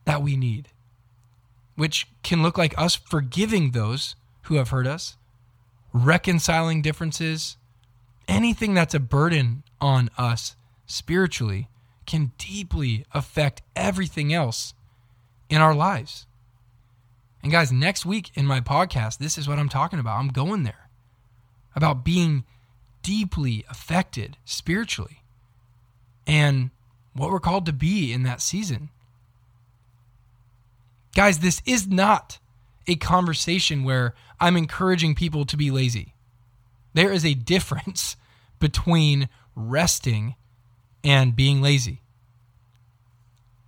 that 0.05 0.23
we 0.23 0.37
need, 0.37 0.69
which 1.75 2.07
can 2.23 2.43
look 2.43 2.59
like 2.59 2.79
us 2.79 2.95
forgiving 2.95 3.71
those 3.71 4.15
who 4.43 4.57
have 4.57 4.69
hurt 4.69 4.87
us, 4.87 5.17
reconciling 5.93 6.83
differences, 6.83 7.57
anything 8.29 8.75
that's 8.75 8.95
a 8.95 9.01
burden 9.01 9.63
on 9.81 10.11
us 10.17 10.57
spiritually 10.87 11.69
can 12.07 12.33
deeply 12.39 13.05
affect 13.13 13.63
everything 13.75 14.33
else 14.33 14.75
in 15.49 15.61
our 15.61 15.75
lives. 15.75 16.27
And 17.43 17.53
guys, 17.53 17.71
next 17.71 18.07
week 18.07 18.31
in 18.35 18.47
my 18.47 18.61
podcast, 18.61 19.19
this 19.19 19.37
is 19.37 19.47
what 19.47 19.59
I'm 19.59 19.69
talking 19.69 19.99
about. 19.99 20.19
I'm 20.19 20.29
going 20.29 20.63
there 20.63 20.89
about 21.77 22.05
being 22.05 22.45
deeply 23.03 23.65
affected 23.69 24.39
spiritually 24.45 25.23
and 26.27 26.71
what 27.13 27.31
we're 27.31 27.41
called 27.41 27.67
to 27.67 27.73
be 27.73 28.13
in 28.13 28.23
that 28.23 28.41
season. 28.41 28.89
Guys, 31.15 31.41
this 31.41 31.63
is 31.67 31.87
not 31.87 32.39
a 32.87 32.97
conversation 32.97 33.85
where 33.85 34.15
I'm 34.41 34.57
encouraging 34.57 35.15
people 35.15 35.45
to 35.45 35.57
be 35.57 35.71
lazy. 35.71 36.14
There 36.95 37.13
is 37.13 37.25
a 37.25 37.35
difference 37.35 38.17
between 38.59 39.29
resting 39.55 40.37
and 41.03 41.37
being 41.37 41.61
lazy. 41.61 42.01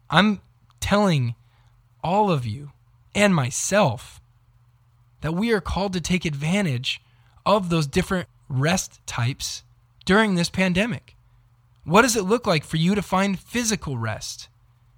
I'm 0.08 0.40
telling 0.80 1.34
all 2.02 2.30
of 2.30 2.46
you 2.46 2.70
and 3.14 3.34
myself 3.34 4.20
that 5.20 5.34
we 5.34 5.52
are 5.52 5.60
called 5.60 5.92
to 5.92 6.00
take 6.00 6.24
advantage 6.24 7.00
of 7.44 7.68
those 7.68 7.86
different 7.86 8.28
rest 8.48 9.04
types 9.06 9.64
during 10.04 10.34
this 10.34 10.48
pandemic. 10.48 11.16
What 11.84 12.02
does 12.02 12.16
it 12.16 12.22
look 12.22 12.46
like 12.46 12.64
for 12.64 12.76
you 12.76 12.94
to 12.94 13.02
find 13.02 13.38
physical 13.38 13.98
rest 13.98 14.48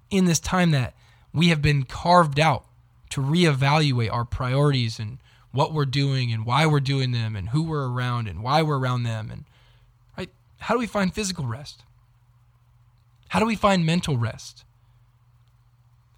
in 0.09 0.25
this 0.25 0.39
time 0.39 0.71
that 0.71 0.93
we 1.33 1.49
have 1.49 1.61
been 1.61 1.83
carved 1.83 2.39
out 2.39 2.65
to 3.11 3.21
reevaluate 3.21 4.11
our 4.11 4.25
priorities 4.25 4.99
and 4.99 5.19
what 5.51 5.73
we're 5.73 5.85
doing 5.85 6.31
and 6.31 6.45
why 6.45 6.65
we're 6.65 6.79
doing 6.79 7.11
them 7.11 7.35
and 7.35 7.49
who 7.49 7.63
we're 7.63 7.89
around 7.89 8.27
and 8.27 8.43
why 8.43 8.61
we're 8.61 8.77
around 8.77 9.03
them 9.03 9.31
and 9.31 9.45
right 10.17 10.29
how 10.59 10.73
do 10.73 10.79
we 10.79 10.87
find 10.87 11.13
physical 11.13 11.45
rest? 11.45 11.83
How 13.29 13.39
do 13.39 13.45
we 13.45 13.55
find 13.55 13.85
mental 13.85 14.17
rest? 14.17 14.63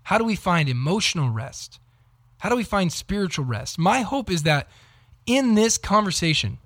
How 0.03 0.17
do 0.17 0.23
we 0.23 0.35
find 0.35 0.67
emotional 0.67 1.29
rest? 1.29 1.79
How 2.39 2.49
do 2.49 2.55
we 2.55 2.63
find 2.63 2.91
spiritual 2.91 3.45
rest? 3.45 3.77
My 3.77 4.01
hope 4.01 4.31
is 4.31 4.43
that 4.43 4.67
in 5.25 5.55
this 5.55 5.77
conversation, 5.77 6.57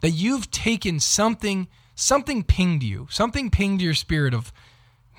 that 0.00 0.10
you've 0.10 0.50
taken 0.50 1.00
something, 1.00 1.68
something 1.94 2.42
pinged 2.42 2.82
you, 2.82 3.06
something 3.10 3.50
pinged 3.50 3.80
your 3.80 3.94
spirit 3.94 4.34
of, 4.34 4.52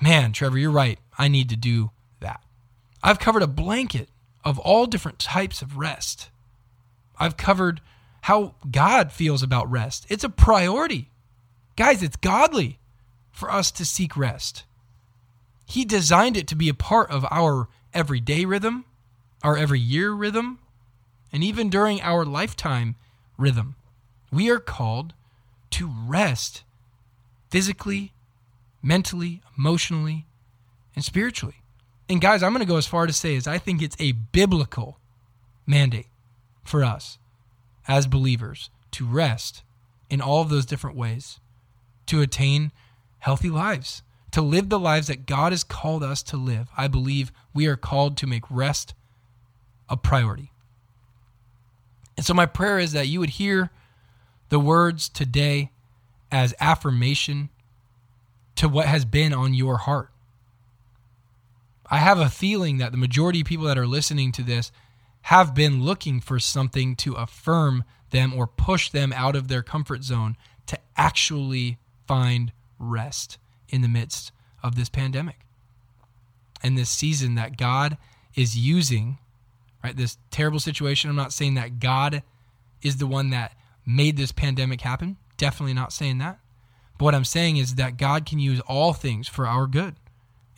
man, 0.00 0.32
Trevor, 0.32 0.58
you're 0.58 0.70
right. 0.70 0.98
I 1.18 1.28
need 1.28 1.48
to 1.50 1.56
do 1.56 1.90
that. 2.20 2.42
I've 3.02 3.18
covered 3.18 3.42
a 3.42 3.46
blanket 3.46 4.08
of 4.44 4.58
all 4.58 4.86
different 4.86 5.18
types 5.18 5.62
of 5.62 5.76
rest. 5.76 6.30
I've 7.20 7.36
covered 7.36 7.82
how 8.22 8.54
God 8.68 9.12
feels 9.12 9.42
about 9.42 9.70
rest. 9.70 10.06
It's 10.08 10.24
a 10.24 10.30
priority. 10.30 11.10
Guys, 11.76 12.02
it's 12.02 12.16
godly 12.16 12.78
for 13.30 13.50
us 13.50 13.70
to 13.72 13.84
seek 13.84 14.16
rest. 14.16 14.64
He 15.66 15.84
designed 15.84 16.36
it 16.36 16.48
to 16.48 16.56
be 16.56 16.68
a 16.68 16.74
part 16.74 17.10
of 17.10 17.26
our 17.30 17.68
everyday 17.94 18.44
rhythm, 18.44 18.86
our 19.44 19.56
every 19.56 19.78
year 19.78 20.12
rhythm, 20.12 20.58
and 21.32 21.44
even 21.44 21.68
during 21.68 22.00
our 22.00 22.24
lifetime 22.24 22.96
rhythm. 23.38 23.76
We 24.32 24.50
are 24.50 24.58
called 24.58 25.12
to 25.70 25.90
rest 26.06 26.64
physically, 27.50 28.12
mentally, 28.82 29.42
emotionally, 29.56 30.26
and 30.96 31.04
spiritually. 31.04 31.56
And 32.08 32.20
guys, 32.20 32.42
I'm 32.42 32.52
going 32.52 32.66
to 32.66 32.70
go 32.70 32.76
as 32.76 32.86
far 32.86 33.06
to 33.06 33.12
say 33.12 33.36
as 33.36 33.46
I 33.46 33.58
think 33.58 33.80
it's 33.80 33.96
a 34.00 34.12
biblical 34.12 34.98
mandate 35.66 36.09
for 36.70 36.84
us 36.84 37.18
as 37.88 38.06
believers 38.06 38.70
to 38.92 39.04
rest 39.04 39.62
in 40.08 40.20
all 40.20 40.40
of 40.40 40.48
those 40.48 40.66
different 40.66 40.96
ways 40.96 41.40
to 42.06 42.20
attain 42.20 42.72
healthy 43.18 43.50
lives, 43.50 44.02
to 44.30 44.40
live 44.40 44.68
the 44.68 44.78
lives 44.78 45.08
that 45.08 45.26
God 45.26 45.52
has 45.52 45.64
called 45.64 46.02
us 46.02 46.22
to 46.24 46.36
live. 46.36 46.68
I 46.76 46.88
believe 46.88 47.32
we 47.52 47.66
are 47.66 47.76
called 47.76 48.16
to 48.18 48.26
make 48.26 48.44
rest 48.50 48.94
a 49.88 49.96
priority. 49.96 50.52
And 52.16 52.26
so, 52.26 52.34
my 52.34 52.46
prayer 52.46 52.78
is 52.78 52.92
that 52.92 53.08
you 53.08 53.20
would 53.20 53.30
hear 53.30 53.70
the 54.48 54.60
words 54.60 55.08
today 55.08 55.70
as 56.30 56.54
affirmation 56.60 57.48
to 58.56 58.68
what 58.68 58.86
has 58.86 59.04
been 59.04 59.32
on 59.32 59.54
your 59.54 59.78
heart. 59.78 60.10
I 61.86 61.98
have 61.98 62.18
a 62.18 62.28
feeling 62.28 62.78
that 62.78 62.92
the 62.92 62.98
majority 62.98 63.40
of 63.40 63.46
people 63.46 63.66
that 63.66 63.78
are 63.78 63.86
listening 63.86 64.32
to 64.32 64.42
this 64.42 64.70
have 65.22 65.54
been 65.54 65.82
looking 65.82 66.20
for 66.20 66.38
something 66.38 66.96
to 66.96 67.14
affirm 67.14 67.84
them 68.10 68.34
or 68.34 68.46
push 68.46 68.90
them 68.90 69.12
out 69.12 69.36
of 69.36 69.48
their 69.48 69.62
comfort 69.62 70.02
zone 70.02 70.36
to 70.66 70.78
actually 70.96 71.78
find 72.06 72.52
rest 72.78 73.38
in 73.68 73.82
the 73.82 73.88
midst 73.88 74.32
of 74.62 74.74
this 74.74 74.88
pandemic 74.88 75.40
and 76.62 76.76
this 76.76 76.90
season 76.90 77.34
that 77.36 77.56
God 77.56 77.96
is 78.34 78.56
using, 78.56 79.18
right? 79.82 79.96
This 79.96 80.18
terrible 80.30 80.60
situation. 80.60 81.10
I'm 81.10 81.16
not 81.16 81.32
saying 81.32 81.54
that 81.54 81.80
God 81.80 82.22
is 82.82 82.96
the 82.96 83.06
one 83.06 83.30
that 83.30 83.52
made 83.86 84.16
this 84.16 84.32
pandemic 84.32 84.80
happen. 84.82 85.16
Definitely 85.36 85.74
not 85.74 85.92
saying 85.92 86.18
that. 86.18 86.38
But 86.98 87.04
what 87.06 87.14
I'm 87.14 87.24
saying 87.24 87.56
is 87.56 87.76
that 87.76 87.96
God 87.96 88.26
can 88.26 88.38
use 88.38 88.60
all 88.60 88.92
things 88.92 89.26
for 89.26 89.46
our 89.46 89.66
good. 89.66 89.96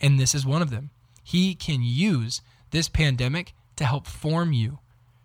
And 0.01 0.19
this 0.19 0.35
is 0.35 0.45
one 0.45 0.61
of 0.61 0.71
them. 0.71 0.89
He 1.23 1.55
can 1.55 1.81
use 1.81 2.41
this 2.71 2.89
pandemic 2.89 3.53
to 3.83 3.87
help 3.89 4.07
form 4.07 4.53
you, 4.53 4.79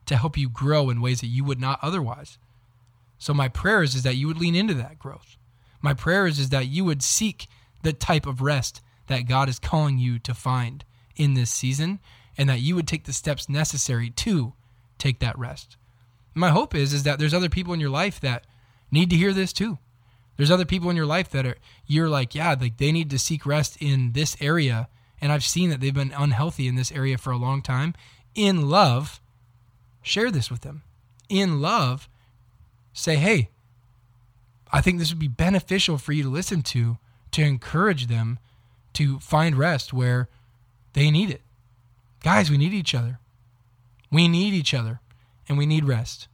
to 0.07 0.17
help 0.17 0.37
you 0.37 0.49
grow 0.49 0.91
in 0.91 1.01
ways 1.01 1.21
that 1.21 1.29
you 1.29 1.45
would 1.45 1.61
not 1.61 1.79
otherwise. 1.81 2.39
So 3.17 3.33
my 3.33 3.47
prayer 3.47 3.85
is 3.85 3.95
is 3.95 4.03
that 4.03 4.17
you 4.17 4.27
would 4.27 4.39
lean 4.39 4.57
into 4.57 4.75
that 4.75 4.99
growth. 4.99 5.37
My 5.81 5.95
prayers 5.95 6.41
is 6.41 6.49
that 6.49 6.67
you 6.67 6.85
would 6.85 7.01
seek 7.01 7.47
the 7.85 7.93
type 7.93 8.27
of 8.27 8.43
rest 8.43 8.83
that 9.07 9.29
God 9.29 9.49
is 9.49 9.61
calling 9.61 9.97
you 9.99 10.19
to 10.19 10.35
find 10.35 10.85
in 11.15 11.35
this 11.35 11.51
season 11.51 12.01
and 12.37 12.49
that 12.49 12.61
you 12.61 12.75
would 12.75 12.89
take 12.89 13.05
the 13.05 13.13
steps 13.13 13.49
necessary 13.49 14.11
to 14.11 14.55
take 14.99 15.21
that 15.21 15.39
rest. 15.39 15.77
My 16.35 16.51
hope 16.51 16.75
is 16.75 16.93
is 16.93 17.05
that 17.05 17.21
there's 17.21 17.35
other 17.35 17.49
people 17.49 17.73
in 17.73 17.81
your 17.81 17.91
life 17.91 18.21
that 18.21 18.45
need 18.91 19.09
to 19.11 19.17
hear 19.17 19.33
this 19.33 19.53
too. 19.53 19.79
There's 20.37 20.51
other 20.51 20.65
people 20.65 20.91
in 20.91 20.97
your 20.97 21.07
life 21.07 21.31
that 21.31 21.47
are 21.47 21.57
you're 21.87 22.09
like, 22.09 22.35
yeah, 22.35 22.57
like 22.61 22.79
they 22.79 22.91
need 22.91 23.11
to 23.11 23.21
seek 23.21 23.47
rest 23.47 23.77
in 23.81 24.13
this 24.15 24.37
area 24.41 24.89
and 25.21 25.33
I've 25.33 25.45
seen 25.45 25.71
that 25.71 25.81
they've 25.81 25.95
been 25.95 26.15
unhealthy 26.17 26.69
in 26.69 26.77
this 26.77 26.93
area 26.93 27.19
for 27.19 27.33
a 27.33 27.37
long 27.37 27.63
time. 27.63 27.95
In 28.35 28.69
love, 28.69 29.21
share 30.03 30.31
this 30.31 30.51
with 30.51 30.61
them. 30.61 30.83
In 31.29 31.61
love, 31.61 32.09
say, 32.93 33.17
"Hey, 33.17 33.51
I 34.73 34.81
think 34.81 34.99
this 34.99 35.11
would 35.11 35.19
be 35.19 35.29
beneficial 35.29 35.99
for 35.99 36.13
you 36.13 36.23
to 36.23 36.29
listen 36.29 36.63
to 36.63 36.99
to 37.33 37.43
encourage 37.43 38.07
them 38.07 38.39
to 38.95 39.19
find 39.21 39.57
rest 39.57 39.93
where 39.93 40.29
they 40.93 41.11
need 41.11 41.31
it. 41.31 41.43
Guys, 42.23 42.51
we 42.51 42.59
need 42.59 42.73
each 42.73 42.95
other. 42.95 43.19
We 44.11 44.29
need 44.29 44.55
each 44.55 44.75
other 44.75 45.01
and 45.49 45.57
we 45.57 45.67
need 45.67 45.85
rest. 45.85 46.29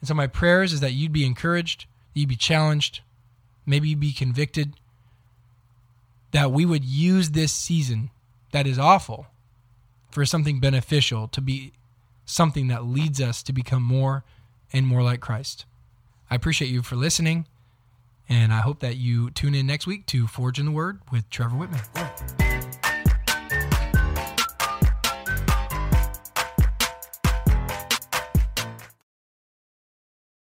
And 0.00 0.08
so, 0.08 0.14
my 0.14 0.26
prayers 0.26 0.72
is 0.72 0.80
that 0.80 0.94
you'd 0.94 1.12
be 1.12 1.26
encouraged, 1.26 1.86
you'd 2.14 2.28
be 2.28 2.36
challenged, 2.36 3.00
maybe 3.66 3.88
you'd 3.88 4.00
be 4.00 4.12
convicted, 4.12 4.74
that 6.32 6.50
we 6.50 6.64
would 6.64 6.84
use 6.84 7.30
this 7.30 7.52
season 7.52 8.10
that 8.52 8.66
is 8.66 8.78
awful 8.78 9.26
for 10.12 10.24
something 10.24 10.60
beneficial 10.60 11.26
to 11.28 11.40
be 11.40 11.72
something 12.24 12.68
that 12.68 12.84
leads 12.84 13.20
us 13.20 13.42
to 13.42 13.52
become 13.52 13.82
more 13.82 14.24
and 14.72 14.86
more 14.86 15.02
like 15.02 15.20
Christ. 15.20 15.64
I 16.30 16.34
appreciate 16.34 16.70
you 16.70 16.82
for 16.82 16.96
listening. 16.96 17.46
And 18.28 18.52
I 18.52 18.60
hope 18.60 18.80
that 18.80 18.96
you 18.96 19.30
tune 19.30 19.54
in 19.54 19.66
next 19.66 19.86
week 19.86 20.06
to 20.06 20.26
Forge 20.26 20.58
in 20.58 20.66
the 20.66 20.72
Word 20.72 21.00
with 21.10 21.28
Trevor 21.28 21.56
Whitman. 21.56 22.51